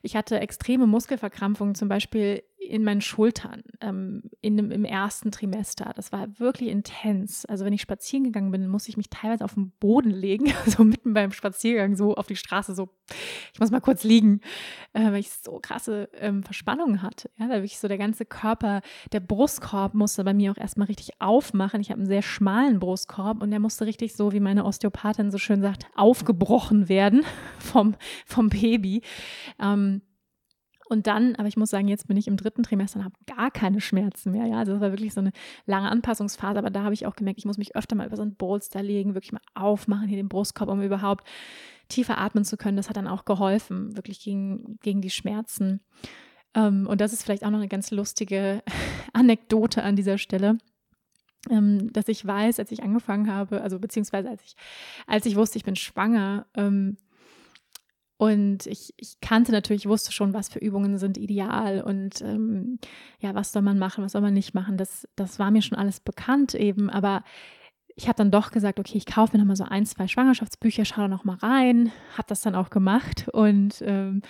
[0.03, 5.91] Ich hatte extreme Muskelverkrampfungen, zum Beispiel in meinen Schultern ähm, in, im ersten Trimester.
[5.95, 7.45] Das war wirklich intens.
[7.45, 10.83] Also wenn ich spazieren gegangen bin, musste ich mich teilweise auf den Boden legen, so
[10.83, 12.89] mitten beim Spaziergang, so auf die Straße, so,
[13.53, 14.41] ich muss mal kurz liegen,
[14.93, 17.29] äh, weil ich so krasse ähm, Verspannungen hatte.
[17.37, 21.21] Ja, da wirklich so der ganze Körper, der Brustkorb musste bei mir auch erstmal richtig
[21.21, 21.81] aufmachen.
[21.81, 25.37] Ich habe einen sehr schmalen Brustkorb und der musste richtig so, wie meine Osteopathin so
[25.37, 27.23] schön sagt, aufgebrochen werden
[27.59, 27.95] vom,
[28.25, 29.01] vom Baby.
[29.59, 30.01] Ähm,
[30.87, 33.49] und dann, aber ich muss sagen, jetzt bin ich im dritten Trimester und habe gar
[33.49, 34.45] keine Schmerzen mehr.
[34.45, 35.31] Ja, also das war wirklich so eine
[35.65, 38.21] lange Anpassungsphase, aber da habe ich auch gemerkt, ich muss mich öfter mal über so
[38.21, 41.25] ein Bolster legen, wirklich mal aufmachen, hier den Brustkorb, um überhaupt
[41.89, 42.77] tiefer atmen zu können.
[42.77, 45.81] Das hat dann auch geholfen, wirklich gegen, gegen die Schmerzen.
[46.53, 48.61] Ähm, und das ist vielleicht auch noch eine ganz lustige
[49.13, 50.57] Anekdote an dieser Stelle.
[51.49, 54.55] Ähm, dass ich weiß, als ich angefangen habe, also beziehungsweise als ich,
[55.05, 56.97] als ich wusste, ich bin schwanger, ähm,
[58.17, 62.79] und ich, ich kannte natürlich, wusste schon, was für Übungen sind ideal und ähm,
[63.19, 64.77] ja, was soll man machen, was soll man nicht machen.
[64.77, 67.23] Das, das war mir schon alles bekannt eben, aber
[67.97, 71.05] ich habe dann doch gesagt, okay, ich kaufe mir nochmal so ein, zwei Schwangerschaftsbücher, schaue
[71.05, 74.21] da nochmal rein, habe das dann auch gemacht und ähm,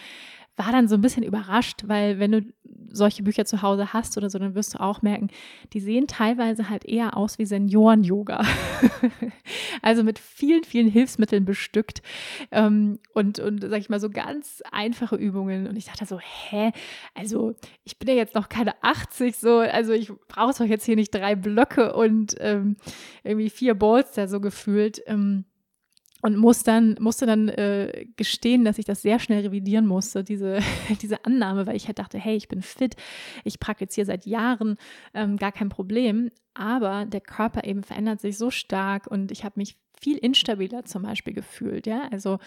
[0.55, 2.41] war dann so ein bisschen überrascht, weil wenn du
[2.95, 5.29] solche Bücher zu Hause hast oder so, dann wirst du auch merken,
[5.73, 8.43] die sehen teilweise halt eher aus wie Senioren-Yoga.
[9.81, 12.01] also mit vielen, vielen Hilfsmitteln bestückt
[12.51, 15.67] ähm, und, und, sag ich mal, so ganz einfache Übungen.
[15.67, 16.71] Und ich dachte so, hä,
[17.13, 20.95] also ich bin ja jetzt noch keine 80, so, also ich brauche doch jetzt hier
[20.95, 22.77] nicht drei Blöcke und ähm,
[23.23, 25.01] irgendwie vier Balls da so gefühlt.
[25.05, 25.45] Ähm,
[26.25, 30.57] und muss dann, musste dann äh, gestehen, dass ich das sehr schnell revidieren musste, diese,
[31.03, 32.95] diese Annahme, weil ich halt dachte, hey, ich bin fit,
[33.43, 34.77] ich praktiziere seit Jahren,
[35.13, 36.31] ähm, gar kein Problem.
[36.55, 41.03] Aber der Körper eben verändert sich so stark und ich habe mich viel instabiler zum
[41.03, 41.85] Beispiel gefühlt.
[41.85, 42.39] Ja, also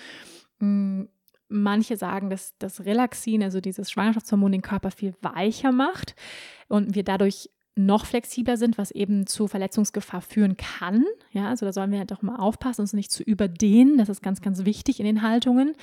[0.59, 1.09] hm,
[1.49, 6.17] manche sagen, dass das Relaxin, also dieses Schwangerschaftshormon, den Körper viel weicher macht
[6.67, 7.49] und wir dadurch
[7.79, 11.05] noch flexibler sind, was eben zu Verletzungsgefahr führen kann.
[11.31, 13.97] Ja, also da sollen wir halt auch mal aufpassen, uns nicht zu überdehnen.
[13.99, 15.75] Das ist ganz, ganz wichtig in den Haltungen.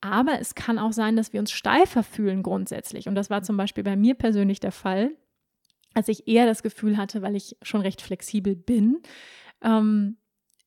[0.00, 3.08] Aber es kann auch sein, dass wir uns steifer fühlen grundsätzlich.
[3.08, 5.12] Und das war zum Beispiel bei mir persönlich der Fall,
[5.94, 9.00] als ich eher das Gefühl hatte, weil ich schon recht flexibel bin,
[9.62, 10.16] ähm,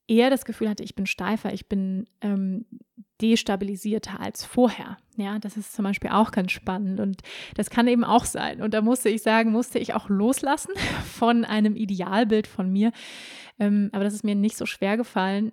[0.07, 2.65] eher das Gefühl hatte, ich bin steifer, ich bin ähm,
[3.21, 4.97] destabilisierter als vorher.
[5.15, 7.21] Ja, das ist zum Beispiel auch ganz spannend und
[7.55, 8.61] das kann eben auch sein.
[8.61, 10.73] Und da musste ich sagen, musste ich auch loslassen
[11.05, 12.91] von einem Idealbild von mir.
[13.59, 15.51] Ähm, aber das ist mir nicht so schwer gefallen,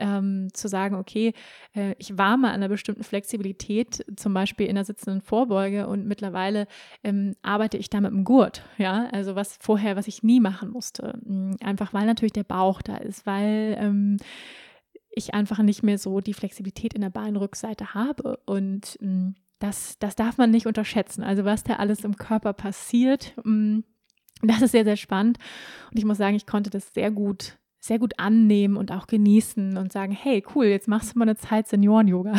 [0.00, 1.32] ähm, zu sagen, okay,
[1.74, 6.06] äh, ich war mal an einer bestimmten Flexibilität, zum Beispiel in der sitzenden Vorbeuge und
[6.06, 6.66] mittlerweile
[7.04, 10.70] ähm, arbeite ich da mit dem Gurt, ja, also was vorher, was ich nie machen
[10.70, 14.16] musste, mm, einfach weil natürlich der Bauch da ist, weil ähm,
[15.10, 20.16] ich einfach nicht mehr so die Flexibilität in der Beinrückseite habe und mm, das, das
[20.16, 21.22] darf man nicht unterschätzen.
[21.22, 23.80] Also was da alles im Körper passiert, mm,
[24.42, 25.38] das ist sehr, sehr spannend.
[25.90, 29.78] Und ich muss sagen, ich konnte das sehr gut sehr gut annehmen und auch genießen
[29.78, 32.34] und sagen, hey, cool, jetzt machst du mal eine Zeit Senioren-Yoga,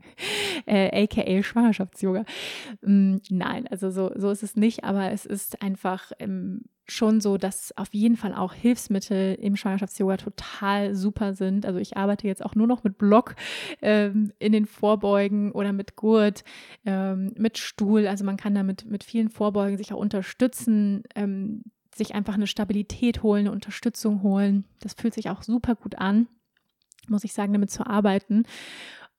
[0.66, 2.24] äh, aka Schwangerschafts-Yoga.
[2.84, 7.36] Ähm, nein, also so, so ist es nicht, aber es ist einfach ähm, schon so,
[7.36, 11.66] dass auf jeden Fall auch Hilfsmittel im Schwangerschafts-Yoga total super sind.
[11.66, 13.34] Also ich arbeite jetzt auch nur noch mit Block
[13.82, 16.44] ähm, in den Vorbeugen oder mit Gurt,
[16.86, 18.06] ähm, mit Stuhl.
[18.06, 21.64] Also man kann damit mit vielen Vorbeugen sich auch unterstützen ähm,
[21.94, 24.64] sich einfach eine Stabilität holen, eine Unterstützung holen.
[24.80, 26.28] Das fühlt sich auch super gut an,
[27.08, 28.44] muss ich sagen, damit zu arbeiten.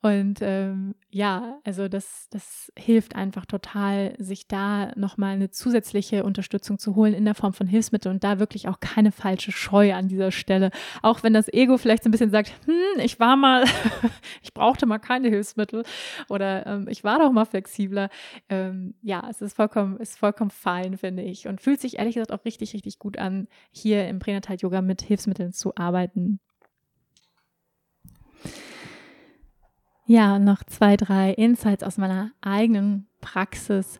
[0.01, 6.79] Und ähm, ja, also das, das hilft einfach total, sich da nochmal eine zusätzliche Unterstützung
[6.79, 10.07] zu holen in der Form von Hilfsmitteln und da wirklich auch keine falsche Scheu an
[10.07, 10.71] dieser Stelle.
[11.01, 13.65] Auch wenn das Ego vielleicht so ein bisschen sagt, hm, ich war mal,
[14.41, 15.83] ich brauchte mal keine Hilfsmittel
[16.29, 18.09] oder ähm, ich war doch mal flexibler.
[18.47, 21.49] Ähm, ja, es ist vollkommen, ist vollkommen fein, finde ich.
[21.49, 25.51] Und fühlt sich ehrlich gesagt auch richtig, richtig gut an, hier im Pränatal-Yoga mit Hilfsmitteln
[25.51, 26.39] zu arbeiten.
[30.09, 33.99] Ja, noch zwei, drei Insights aus meiner eigenen Praxis.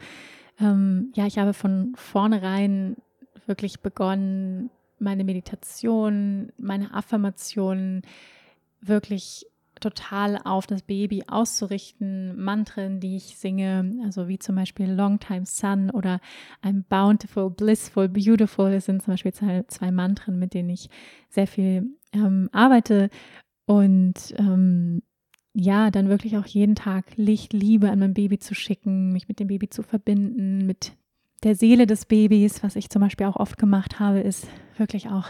[0.59, 2.95] Ähm, ja, ich habe von vornherein
[3.45, 8.01] wirklich begonnen, meine Meditation, meine Affirmationen
[8.81, 9.45] wirklich
[9.79, 12.41] total auf das Baby auszurichten.
[12.43, 16.21] Mantren, die ich singe, also wie zum Beispiel Long Time Sun oder
[16.63, 18.71] I'm Bountiful, Blissful, Beautiful.
[18.71, 20.89] Das sind zum Beispiel zwei, zwei Mantren, mit denen ich
[21.29, 23.11] sehr viel ähm, arbeite.
[23.67, 25.03] Und ähm,
[25.53, 29.39] ja, dann wirklich auch jeden Tag Licht, Liebe an mein Baby zu schicken, mich mit
[29.39, 30.93] dem Baby zu verbinden, mit
[31.43, 32.63] der Seele des Babys.
[32.63, 34.47] Was ich zum Beispiel auch oft gemacht habe, ist
[34.77, 35.29] wirklich auch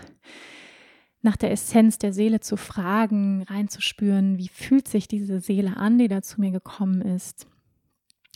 [1.21, 6.07] nach der Essenz der Seele zu fragen, reinzuspüren, wie fühlt sich diese Seele an, die
[6.07, 7.47] da zu mir gekommen ist.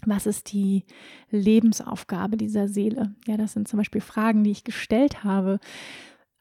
[0.05, 0.83] Was ist die
[1.31, 3.15] Lebensaufgabe dieser Seele?
[3.25, 5.59] Ja, das sind zum Beispiel Fragen, die ich gestellt habe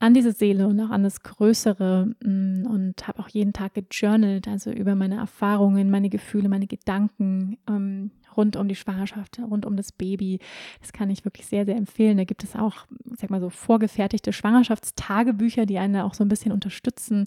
[0.03, 4.49] an diese Seele und auch an das Größere mm, und habe auch jeden Tag gejournalt,
[4.49, 9.77] also über meine Erfahrungen, meine Gefühle, meine Gedanken ähm, rund um die Schwangerschaft, rund um
[9.77, 10.41] das Baby.
[10.81, 12.17] Das kann ich wirklich sehr, sehr empfehlen.
[12.17, 16.29] Da gibt es auch, ich sag mal so, vorgefertigte Schwangerschaftstagebücher, die einen auch so ein
[16.29, 17.27] bisschen unterstützen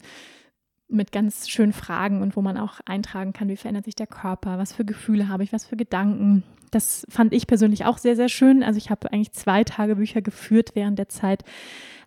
[0.90, 4.58] mit ganz schönen Fragen und wo man auch eintragen kann, wie verändert sich der Körper,
[4.58, 6.44] was für Gefühle habe ich, was für Gedanken.
[6.72, 8.64] Das fand ich persönlich auch sehr, sehr schön.
[8.64, 11.46] Also ich habe eigentlich zwei Tagebücher geführt während der Zeit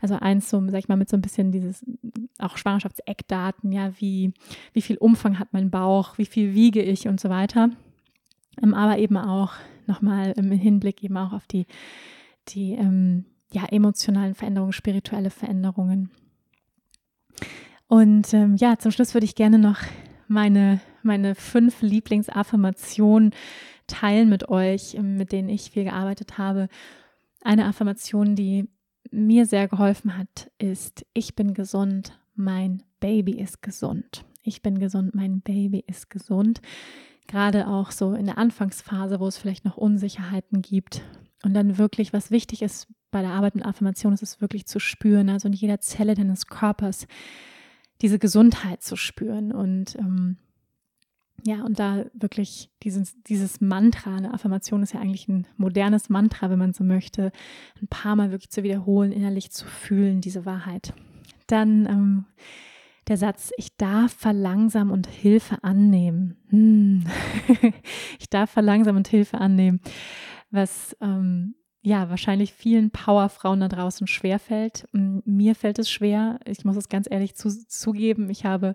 [0.01, 1.85] also eins so, sag ich mal, mit so ein bisschen dieses
[2.39, 4.33] auch Schwangerschaftseckdaten, ja, wie,
[4.73, 7.71] wie viel Umfang hat mein Bauch, wie viel wiege ich und so weiter.
[8.63, 9.53] Ähm, aber eben auch
[9.87, 11.67] nochmal im Hinblick eben auch auf die,
[12.49, 16.11] die ähm, ja, emotionalen Veränderungen, spirituelle Veränderungen.
[17.87, 19.79] Und ähm, ja, zum Schluss würde ich gerne noch
[20.29, 23.33] meine, meine fünf Lieblingsaffirmationen
[23.87, 26.69] teilen mit euch, mit denen ich viel gearbeitet habe.
[27.41, 28.69] Eine Affirmation, die
[29.11, 34.25] mir sehr geholfen hat, ist, ich bin gesund, mein Baby ist gesund.
[34.43, 36.61] Ich bin gesund, mein Baby ist gesund.
[37.27, 41.03] Gerade auch so in der Anfangsphase, wo es vielleicht noch Unsicherheiten gibt.
[41.45, 44.81] Und dann wirklich, was wichtig ist bei der Arbeit mit Affirmation, ist es wirklich zu
[44.81, 47.07] spüren, also in jeder Zelle deines Körpers
[48.01, 49.53] diese Gesundheit zu spüren.
[49.53, 50.39] Und ähm,
[51.45, 56.51] ja, und da wirklich dieses, dieses Mantra, eine Affirmation ist ja eigentlich ein modernes Mantra,
[56.51, 57.33] wenn man so möchte,
[57.81, 60.93] ein paar Mal wirklich zu wiederholen, innerlich zu fühlen, diese Wahrheit.
[61.47, 62.25] Dann ähm,
[63.07, 66.37] der Satz, ich darf verlangsamen und Hilfe annehmen.
[66.51, 67.05] Hm.
[68.19, 69.81] ich darf verlangsamen und Hilfe annehmen,
[70.51, 71.55] was ähm,
[71.89, 74.87] ja wahrscheinlich vielen Powerfrauen da draußen schwerfällt.
[74.93, 78.29] Mir fällt es schwer, ich muss es ganz ehrlich zu, zugeben.
[78.29, 78.75] Ich habe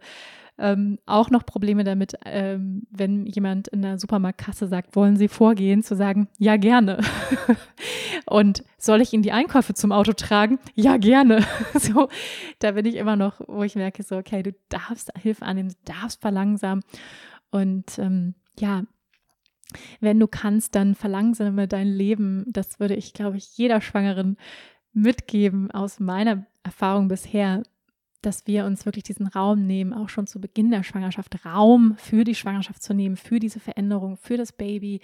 [0.57, 5.83] ähm, auch noch Probleme damit, ähm, wenn jemand in der Supermarktkasse sagt, wollen Sie vorgehen,
[5.83, 7.01] zu sagen, ja gerne.
[8.25, 10.59] und soll ich Ihnen die Einkäufe zum Auto tragen?
[10.73, 11.45] Ja gerne.
[11.75, 12.09] so,
[12.59, 15.93] da bin ich immer noch, wo ich merke, so, okay, du darfst Hilfe annehmen, du
[15.93, 16.83] darfst verlangsamen.
[17.51, 18.83] Und ähm, ja,
[19.99, 22.45] wenn du kannst, dann verlangsame dein Leben.
[22.47, 24.37] Das würde ich, glaube ich, jeder Schwangeren
[24.93, 27.63] mitgeben aus meiner Erfahrung bisher
[28.25, 32.23] dass wir uns wirklich diesen Raum nehmen, auch schon zu Beginn der Schwangerschaft, Raum für
[32.23, 35.01] die Schwangerschaft zu nehmen, für diese Veränderung, für das Baby.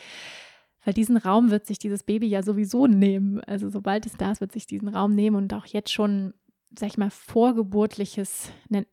[0.86, 3.42] Weil diesen Raum wird sich dieses Baby ja sowieso nehmen.
[3.42, 6.34] Also sobald es da ist, wird sich diesen Raum nehmen und auch jetzt schon,
[6.78, 8.52] sag ich mal, vorgeburtliches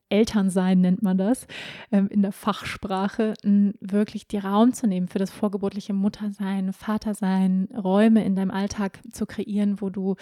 [0.09, 1.47] Elternsein nennt man das
[1.93, 3.35] ähm, in der Fachsprache,
[3.81, 9.27] wirklich die Raum zu nehmen für das vorgeburtliche Muttersein, Vatersein, Räume in deinem Alltag zu
[9.27, 10.16] kreieren, wo du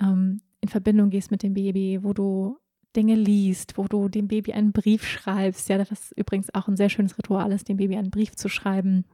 [0.00, 2.58] ähm, in Verbindung gehst mit dem Baby, wo du
[2.94, 5.68] Dinge liest, wo du dem Baby einen Brief schreibst.
[5.68, 8.48] Ja, das ist übrigens auch ein sehr schönes Ritual ist, dem Baby einen Brief zu
[8.48, 9.04] schreiben.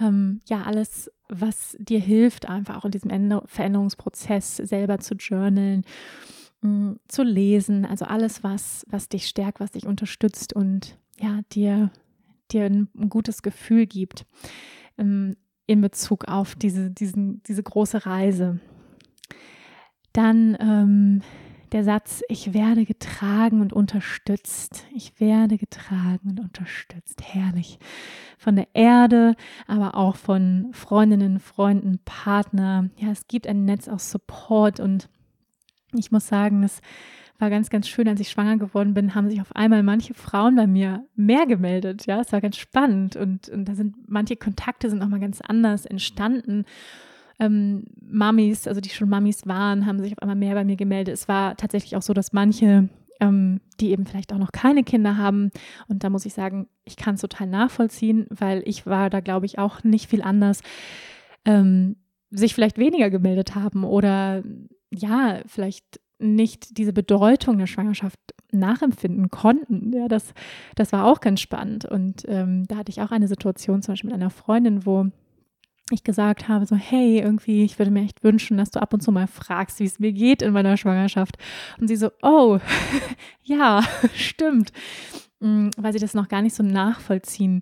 [0.00, 5.84] Ähm, ja, alles, was dir hilft, einfach auch in diesem Veränderungsprozess selber zu journalen,
[6.66, 7.84] mh, zu lesen.
[7.84, 11.90] Also alles, was, was dich stärkt, was dich unterstützt und ja, dir,
[12.50, 14.26] dir ein, ein gutes Gefühl gibt
[14.98, 15.36] ähm,
[15.66, 18.60] in Bezug auf diese, diesen, diese große Reise.
[20.12, 21.22] Dann ähm,
[21.72, 24.86] der Satz, ich werde getragen und unterstützt.
[24.94, 27.22] Ich werde getragen und unterstützt.
[27.22, 27.78] Herrlich.
[28.38, 29.34] Von der Erde,
[29.66, 32.88] aber auch von Freundinnen, Freunden, Partner.
[32.96, 35.08] Ja, es gibt ein Netz aus Support und
[35.98, 36.80] ich muss sagen, es
[37.38, 40.56] war ganz, ganz schön, als ich schwanger geworden bin, haben sich auf einmal manche Frauen
[40.56, 42.06] bei mir mehr gemeldet.
[42.06, 45.84] Ja, es war ganz spannend und, und da sind manche Kontakte sind nochmal ganz anders
[45.84, 46.64] entstanden.
[47.38, 51.12] Ähm, Mamis, also die schon Mamis waren, haben sich auf einmal mehr bei mir gemeldet.
[51.12, 52.88] Es war tatsächlich auch so, dass manche
[53.20, 55.50] ähm, die eben vielleicht auch noch keine Kinder haben.
[55.88, 59.46] Und da muss ich sagen, ich kann es total nachvollziehen, weil ich war da, glaube
[59.46, 60.60] ich, auch nicht viel anders,
[61.44, 61.96] ähm,
[62.30, 64.42] sich vielleicht weniger gemeldet haben oder
[64.90, 68.18] ja, vielleicht nicht diese Bedeutung der Schwangerschaft
[68.52, 69.92] nachempfinden konnten.
[69.92, 70.32] Ja, das,
[70.74, 71.84] das war auch ganz spannend.
[71.84, 75.06] Und ähm, da hatte ich auch eine Situation zum Beispiel mit einer Freundin, wo
[75.90, 79.02] ich gesagt habe, so, hey, irgendwie, ich würde mir echt wünschen, dass du ab und
[79.02, 81.36] zu mal fragst, wie es mir geht in meiner Schwangerschaft.
[81.78, 82.58] Und sie so, oh,
[83.42, 83.82] ja,
[84.14, 84.72] stimmt.
[85.40, 87.60] Mm, weil sie das noch gar nicht so nachvollziehen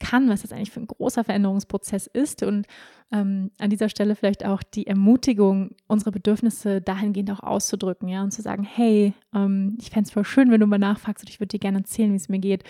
[0.00, 2.42] kann, was das eigentlich für ein großer Veränderungsprozess ist.
[2.42, 2.66] Und
[3.12, 8.32] ähm, an dieser Stelle vielleicht auch die Ermutigung, unsere Bedürfnisse dahingehend auch auszudrücken, ja, und
[8.32, 11.38] zu sagen, hey, ähm, ich fände es voll schön, wenn du mal nachfragst und ich
[11.38, 12.64] würde dir gerne erzählen, wie es mir geht.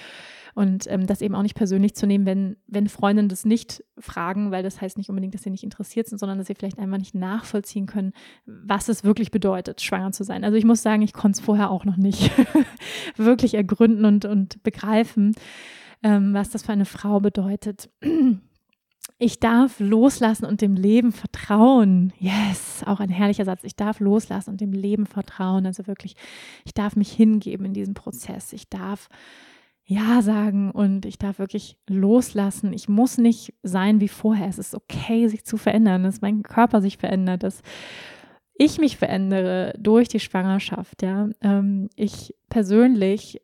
[0.55, 4.51] Und ähm, das eben auch nicht persönlich zu nehmen, wenn, wenn Freundinnen das nicht fragen,
[4.51, 6.99] weil das heißt nicht unbedingt, dass sie nicht interessiert sind, sondern dass sie vielleicht einfach
[6.99, 8.13] nicht nachvollziehen können,
[8.47, 10.43] was es wirklich bedeutet, schwanger zu sein.
[10.43, 12.33] Also ich muss sagen, ich konnte es vorher auch noch nicht
[13.17, 15.35] wirklich ergründen und, und begreifen,
[16.03, 17.91] ähm, was das für eine Frau bedeutet.
[19.23, 22.11] Ich darf loslassen und dem Leben vertrauen.
[22.19, 23.65] Yes, auch ein herrlicher Satz.
[23.65, 25.67] Ich darf loslassen und dem Leben vertrauen.
[25.67, 26.17] Also wirklich,
[26.65, 28.55] ich darf mich hingeben in diesem Prozess.
[28.55, 29.11] Ich darf
[29.85, 32.73] ja sagen und ich darf wirklich loslassen.
[32.73, 34.49] Ich muss nicht sein wie vorher.
[34.49, 37.61] Es ist okay, sich zu verändern, dass mein Körper sich verändert, dass
[38.55, 41.03] ich mich verändere durch die Schwangerschaft.
[41.03, 43.43] Ja, ähm, ich persönlich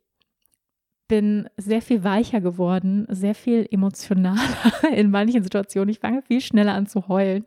[1.09, 4.41] bin sehr viel weicher geworden, sehr viel emotionaler
[4.95, 5.89] in manchen Situationen.
[5.89, 7.45] Ich fange viel schneller an zu heulen.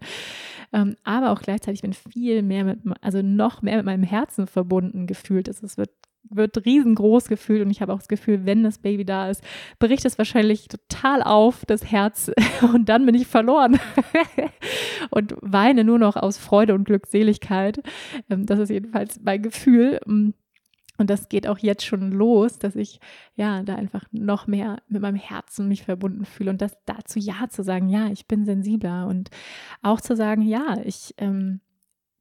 [0.72, 5.08] Ähm, aber auch gleichzeitig bin viel mehr mit, also noch mehr mit meinem Herzen verbunden
[5.08, 5.48] gefühlt.
[5.48, 5.92] Es wird
[6.30, 9.44] wird riesengroß gefühlt und ich habe auch das Gefühl, wenn das Baby da ist,
[9.80, 12.32] bricht es wahrscheinlich total auf, das Herz
[12.74, 13.80] und dann bin ich verloren
[15.10, 17.82] und weine nur noch aus Freude und Glückseligkeit.
[18.30, 20.00] Ähm, das ist jedenfalls mein Gefühl.
[21.00, 23.00] Und das geht auch jetzt schon los, dass ich
[23.36, 27.48] ja da einfach noch mehr mit meinem Herzen mich verbunden fühle und das dazu ja
[27.50, 29.30] zu sagen, ja, ich bin sensibler und
[29.82, 31.62] auch zu sagen, ja, ich ähm,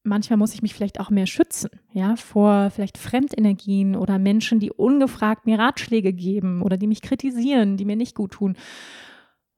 [0.05, 4.71] manchmal muss ich mich vielleicht auch mehr schützen, ja, vor vielleicht Fremdenergien oder Menschen, die
[4.71, 8.57] ungefragt mir Ratschläge geben oder die mich kritisieren, die mir nicht gut tun.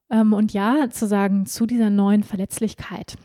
[0.09, 3.15] Ähm, und ja, zu sagen zu dieser neuen Verletzlichkeit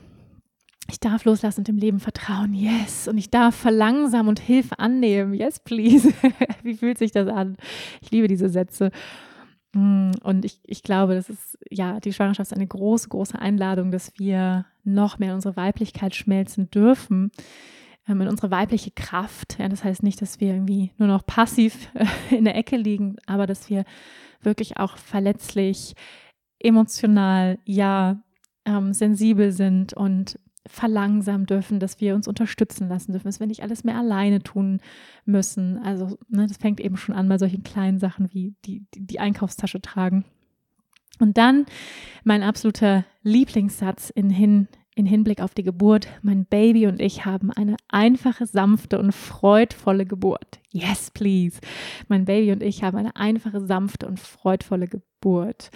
[0.88, 2.54] ich darf loslassen und dem Leben vertrauen.
[2.54, 3.08] Yes.
[3.08, 5.34] Und ich darf verlangsamen und Hilfe annehmen.
[5.34, 6.12] Yes, please.
[6.62, 7.56] Wie fühlt sich das an?
[8.00, 8.90] Ich liebe diese Sätze.
[9.72, 13.90] Mm, und ich, ich glaube, das ist, ja, die Schwangerschaft ist eine große, große Einladung,
[13.90, 17.30] dass wir noch mehr in unsere Weiblichkeit schmelzen dürfen,
[18.08, 19.58] ähm, in unsere weibliche Kraft.
[19.58, 21.90] Ja, das heißt nicht, dass wir irgendwie nur noch passiv
[22.30, 23.84] in der Ecke liegen, aber dass wir
[24.40, 25.94] wirklich auch verletzlich,
[26.58, 28.22] emotional, ja,
[28.64, 30.38] ähm, sensibel sind und
[30.68, 34.80] verlangsamen dürfen, dass wir uns unterstützen lassen dürfen, dass wir nicht alles mehr alleine tun
[35.24, 35.78] müssen.
[35.78, 39.20] Also ne, das fängt eben schon an bei solchen kleinen Sachen wie die, die, die
[39.20, 40.24] Einkaufstasche tragen.
[41.18, 41.66] Und dann
[42.24, 46.08] mein absoluter Lieblingssatz in, hin, in Hinblick auf die Geburt.
[46.22, 50.60] Mein Baby und ich haben eine einfache, sanfte und freudvolle Geburt.
[50.70, 51.58] Yes, please.
[52.08, 55.70] Mein Baby und ich haben eine einfache, sanfte und freudvolle Geburt.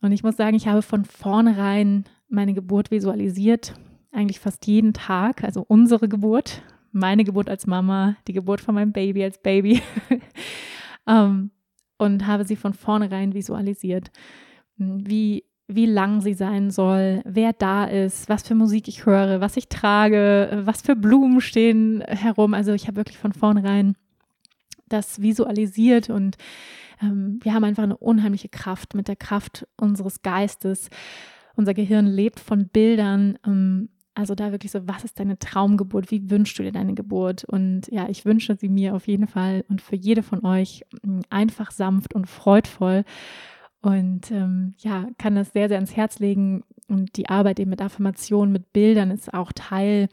[0.00, 3.74] Und ich muss sagen, ich habe von vornherein meine Geburt visualisiert
[4.12, 8.92] eigentlich fast jeden Tag, also unsere Geburt, meine Geburt als Mama, die Geburt von meinem
[8.92, 9.82] Baby als Baby
[11.06, 11.50] ähm,
[11.98, 14.10] und habe sie von vornherein visualisiert,
[14.76, 19.56] wie, wie lang sie sein soll, wer da ist, was für Musik ich höre, was
[19.56, 22.54] ich trage, was für Blumen stehen herum.
[22.54, 23.94] Also ich habe wirklich von vornherein
[24.88, 26.38] das visualisiert und
[27.02, 30.88] ähm, wir haben einfach eine unheimliche Kraft mit der Kraft unseres Geistes.
[31.54, 33.38] Unser Gehirn lebt von Bildern.
[33.46, 36.10] Ähm, also da wirklich so, was ist deine Traumgeburt?
[36.10, 37.44] Wie wünschst du dir deine Geburt?
[37.44, 41.20] Und ja, ich wünsche sie mir auf jeden Fall und für jede von euch mm,
[41.30, 43.04] einfach sanft und freudvoll.
[43.80, 46.64] Und ähm, ja, kann das sehr, sehr ans Herz legen.
[46.88, 50.08] Und die Arbeit eben mit Affirmationen, mit Bildern ist auch Teil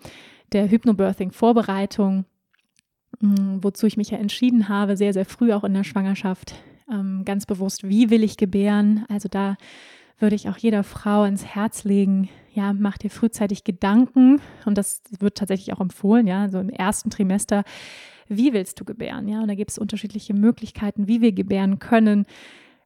[0.52, 2.26] der Hypnobirthing-Vorbereitung,
[3.22, 6.54] mm, wozu ich mich ja entschieden habe, sehr, sehr früh auch in der Schwangerschaft,
[6.92, 9.04] ähm, ganz bewusst, wie will ich gebären.
[9.10, 9.58] Also da
[10.20, 15.02] würde ich auch jeder Frau ins Herz legen, ja, mach dir frühzeitig Gedanken und das
[15.20, 17.64] wird tatsächlich auch empfohlen, ja, so im ersten Trimester,
[18.28, 22.26] wie willst du gebären, ja, und da gibt es unterschiedliche Möglichkeiten, wie wir gebären können.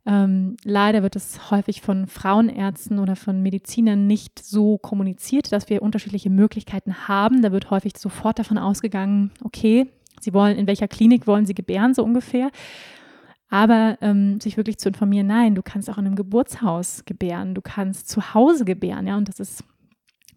[0.06, 5.84] Ähm, leider wird es häufig von Frauenärzten oder von Medizinern nicht so kommuniziert, dass wir
[5.84, 7.42] unterschiedliche Möglichkeiten haben.
[7.42, 9.88] Da wird häufig sofort davon ausgegangen, okay,
[10.20, 12.50] sie wollen, in welcher Klinik wollen sie gebären, so ungefähr.
[13.50, 17.62] Aber ähm, sich wirklich zu informieren, nein, du kannst auch in einem Geburtshaus gebären, du
[17.62, 19.64] kannst zu Hause gebären, ja, und das ist,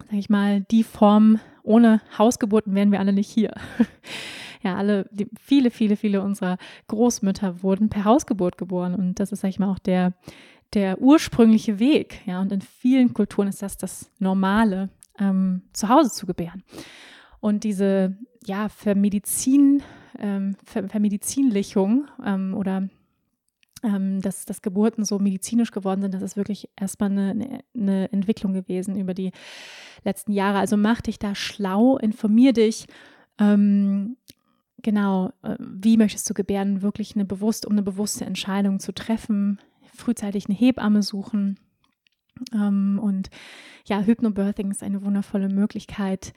[0.05, 3.53] sage ich mal, die Form, ohne Hausgeburten wären wir alle nicht hier.
[4.63, 6.57] ja, alle, die, viele, viele, viele unserer
[6.87, 10.13] Großmütter wurden per Hausgeburt geboren und das ist, sage ich mal, auch der,
[10.73, 14.89] der ursprüngliche Weg, ja, und in vielen Kulturen ist das das Normale,
[15.19, 16.63] ähm, zu Hause zu gebären.
[17.39, 19.83] Und diese, ja, Vermedizin,
[20.17, 22.89] ähm, Ver Vermedizinlichung ähm, oder
[23.83, 28.53] ähm, dass, dass Geburten so medizinisch geworden sind, das ist wirklich erstmal eine, eine Entwicklung
[28.53, 29.31] gewesen über die
[30.03, 30.59] letzten Jahre.
[30.59, 32.87] Also mach dich da schlau, informier dich.
[33.39, 34.17] Ähm,
[34.81, 39.59] genau, äh, wie möchtest du gebären, wirklich eine bewusst, um eine bewusste Entscheidung zu treffen,
[39.93, 41.59] frühzeitig eine Hebamme suchen.
[42.53, 43.29] Ähm, und
[43.85, 46.33] ja, Hypnobirthing ist eine wundervolle Möglichkeit,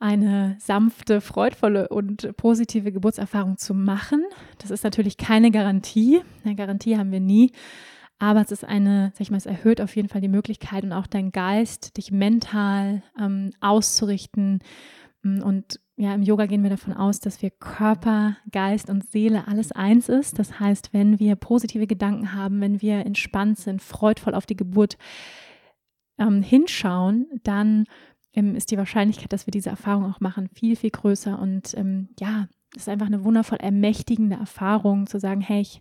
[0.00, 4.24] eine sanfte, freudvolle und positive Geburtserfahrung zu machen.
[4.58, 6.22] Das ist natürlich keine Garantie.
[6.42, 7.52] Eine Garantie haben wir nie.
[8.18, 10.92] Aber es ist eine, sag ich mal, es erhöht auf jeden Fall die Möglichkeit und
[10.92, 14.60] auch dein Geist, dich mental ähm, auszurichten.
[15.22, 19.48] Mm, und ja, im Yoga gehen wir davon aus, dass wir Körper, Geist und Seele
[19.48, 20.38] alles eins ist.
[20.38, 24.96] Das heißt, wenn wir positive Gedanken haben, wenn wir entspannt sind, freudvoll auf die Geburt
[26.18, 27.84] ähm, hinschauen, dann
[28.34, 31.38] ähm, ist die Wahrscheinlichkeit, dass wir diese Erfahrung auch machen, viel, viel größer.
[31.38, 35.80] Und ähm, ja, es ist einfach eine wundervoll ermächtigende Erfahrung, zu sagen, hey, ich,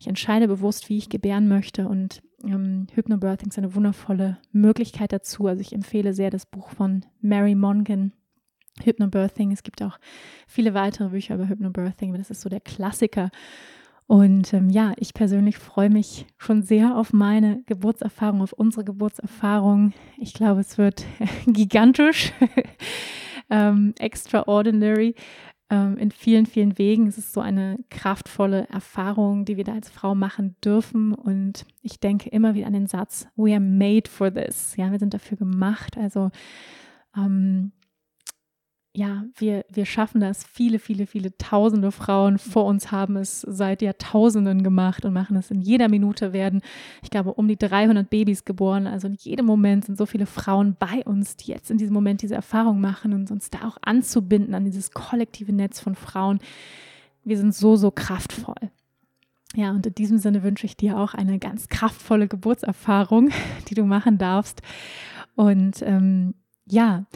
[0.00, 1.88] ich entscheide bewusst, wie ich gebären möchte.
[1.88, 5.46] Und ähm, Hypnobirthing ist eine wundervolle Möglichkeit dazu.
[5.46, 8.12] Also ich empfehle sehr das Buch von Mary Mongan,
[8.82, 9.52] Hypnobirthing.
[9.52, 9.98] Es gibt auch
[10.46, 13.30] viele weitere Bücher über Hypnobirthing, aber das ist so der Klassiker.
[14.06, 19.92] Und ähm, ja, ich persönlich freue mich schon sehr auf meine Geburtserfahrung, auf unsere Geburtserfahrung.
[20.18, 21.06] Ich glaube, es wird
[21.46, 22.32] gigantisch,
[23.50, 25.14] ähm, extraordinary
[25.70, 27.06] ähm, in vielen, vielen Wegen.
[27.06, 31.14] Es ist so eine kraftvolle Erfahrung, die wir da als Frau machen dürfen.
[31.14, 34.76] Und ich denke immer wieder an den Satz, we are made for this.
[34.76, 35.96] Ja, wir sind dafür gemacht.
[35.96, 36.30] Also
[37.16, 37.72] ähm,
[38.94, 40.44] ja, wir, wir schaffen das.
[40.44, 45.50] Viele, viele, viele tausende Frauen vor uns haben es seit Jahrtausenden gemacht und machen es
[45.50, 46.60] in jeder Minute werden,
[47.02, 48.86] ich glaube, um die 300 Babys geboren.
[48.86, 52.20] Also in jedem Moment sind so viele Frauen bei uns, die jetzt in diesem Moment
[52.20, 56.40] diese Erfahrung machen und uns da auch anzubinden an dieses kollektive Netz von Frauen.
[57.24, 58.70] Wir sind so, so kraftvoll.
[59.54, 63.30] Ja, und in diesem Sinne wünsche ich dir auch eine ganz kraftvolle Geburtserfahrung,
[63.68, 64.60] die du machen darfst.
[65.34, 66.34] Und ähm,
[66.66, 67.06] ja,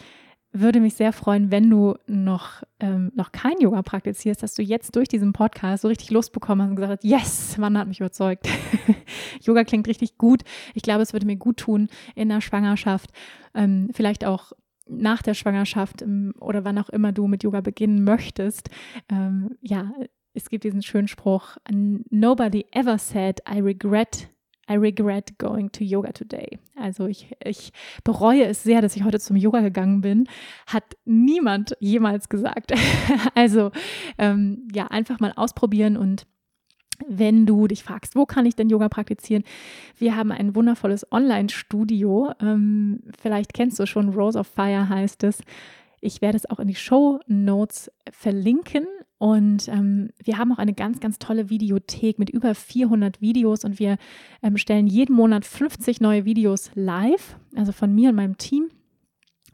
[0.52, 4.96] würde mich sehr freuen, wenn du noch, ähm, noch kein Yoga praktizierst, dass du jetzt
[4.96, 8.00] durch diesen Podcast so richtig Lust bekommen hast und gesagt hast, yes, Mann hat mich
[8.00, 8.48] überzeugt.
[9.42, 10.42] Yoga klingt richtig gut.
[10.74, 13.10] Ich glaube, es würde mir gut tun in der Schwangerschaft,
[13.54, 14.52] ähm, vielleicht auch
[14.88, 18.70] nach der Schwangerschaft ähm, oder wann auch immer du mit Yoga beginnen möchtest.
[19.10, 19.92] Ähm, ja,
[20.32, 24.28] es gibt diesen schönen Spruch, nobody ever said I regret
[24.68, 26.58] I regret going to yoga today.
[26.74, 27.72] Also ich, ich
[28.04, 30.28] bereue es sehr, dass ich heute zum Yoga gegangen bin.
[30.66, 32.72] Hat niemand jemals gesagt.
[33.34, 33.70] also
[34.18, 36.26] ähm, ja, einfach mal ausprobieren und
[37.06, 39.44] wenn du dich fragst, wo kann ich denn Yoga praktizieren?
[39.98, 42.32] Wir haben ein wundervolles Online-Studio.
[42.40, 45.40] Ähm, vielleicht kennst du schon, Rose of Fire heißt es.
[46.06, 48.86] Ich werde es auch in die Show Notes verlinken.
[49.18, 53.78] Und ähm, wir haben auch eine ganz, ganz tolle Videothek mit über 400 Videos und
[53.78, 53.96] wir
[54.42, 58.68] ähm, stellen jeden Monat 50 neue Videos live, also von mir und meinem Team.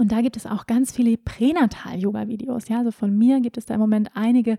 [0.03, 2.67] Und da gibt es auch ganz viele Pränatal-Yoga-Videos.
[2.67, 4.59] Ja, also von mir gibt es da im Moment einige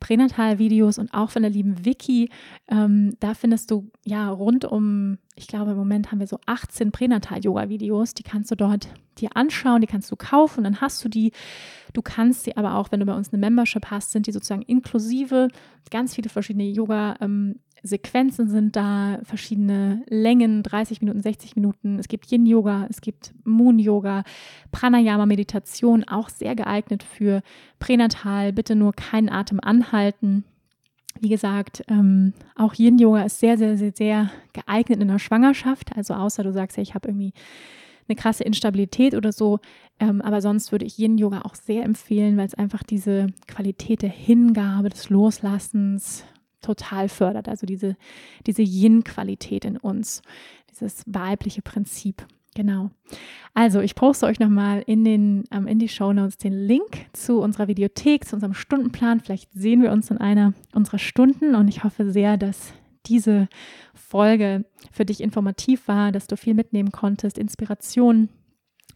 [0.00, 2.28] Pränatal-Videos und auch von der lieben Vicky.
[2.68, 6.92] Ähm, da findest du ja rund um, ich glaube im Moment haben wir so 18
[6.92, 8.12] Pränatal-Yoga-Videos.
[8.12, 11.32] Die kannst du dort dir anschauen, die kannst du kaufen, dann hast du die.
[11.94, 14.60] Du kannst sie aber auch, wenn du bei uns eine Membership hast, sind die sozusagen
[14.60, 15.48] inklusive
[15.90, 21.98] ganz viele verschiedene Yoga ähm, Sequenzen sind da, verschiedene Längen, 30 Minuten, 60 Minuten.
[21.98, 24.24] Es gibt Yin-Yoga, es gibt Moon-Yoga,
[24.72, 27.42] Pranayama-Meditation, auch sehr geeignet für
[27.78, 28.52] Pränatal.
[28.52, 30.44] Bitte nur keinen Atem anhalten.
[31.20, 35.96] Wie gesagt, ähm, auch Yin-Yoga ist sehr, sehr, sehr, sehr geeignet in der Schwangerschaft.
[35.96, 37.32] Also außer du sagst ja, ich habe irgendwie
[38.08, 39.60] eine krasse Instabilität oder so.
[39.98, 44.10] Ähm, aber sonst würde ich Yin-Yoga auch sehr empfehlen, weil es einfach diese Qualität der
[44.10, 46.24] Hingabe, des Loslassens,
[46.66, 47.48] total fördert.
[47.48, 47.96] Also diese,
[48.46, 50.22] diese Yin-Qualität in uns,
[50.70, 52.26] dieses weibliche Prinzip.
[52.54, 52.90] Genau.
[53.52, 57.40] Also ich poste euch nochmal in, den, ähm, in die Show Notes den Link zu
[57.40, 59.20] unserer Videothek, zu unserem Stundenplan.
[59.20, 62.72] Vielleicht sehen wir uns in einer unserer Stunden und ich hoffe sehr, dass
[63.04, 63.48] diese
[63.94, 68.30] Folge für dich informativ war, dass du viel mitnehmen konntest, Inspiration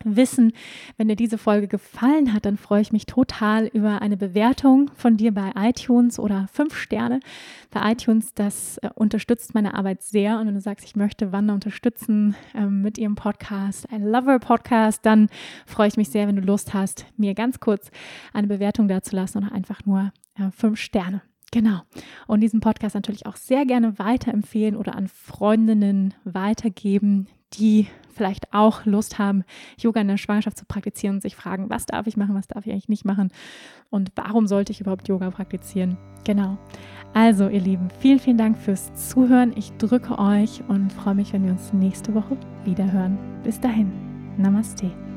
[0.05, 0.53] wissen.
[0.97, 5.17] Wenn dir diese Folge gefallen hat, dann freue ich mich total über eine Bewertung von
[5.17, 7.21] dir bei iTunes oder fünf Sterne
[7.71, 8.35] bei iTunes.
[8.35, 10.39] Das äh, unterstützt meine Arbeit sehr.
[10.39, 14.39] Und wenn du sagst, ich möchte Wanda unterstützen äh, mit ihrem Podcast, I Love Her
[14.39, 15.29] Podcast, dann
[15.67, 17.91] freue ich mich sehr, wenn du Lust hast, mir ganz kurz
[18.33, 21.23] eine Bewertung dazulassen oder einfach nur äh, fünf Sterne.
[21.53, 21.81] Genau.
[22.27, 28.85] Und diesen Podcast natürlich auch sehr gerne weiterempfehlen oder an Freundinnen weitergeben, die vielleicht auch
[28.85, 29.45] Lust haben,
[29.79, 32.67] Yoga in der Schwangerschaft zu praktizieren und sich fragen, was darf ich machen, was darf
[32.67, 33.31] ich eigentlich nicht machen
[33.89, 35.97] und warum sollte ich überhaupt Yoga praktizieren.
[36.25, 36.59] Genau.
[37.15, 39.53] Also, ihr Lieben, vielen, vielen Dank fürs Zuhören.
[39.57, 43.19] Ich drücke euch und freue mich, wenn wir uns nächste Woche wieder hören.
[43.43, 43.91] Bis dahin.
[44.37, 45.10] Namaste.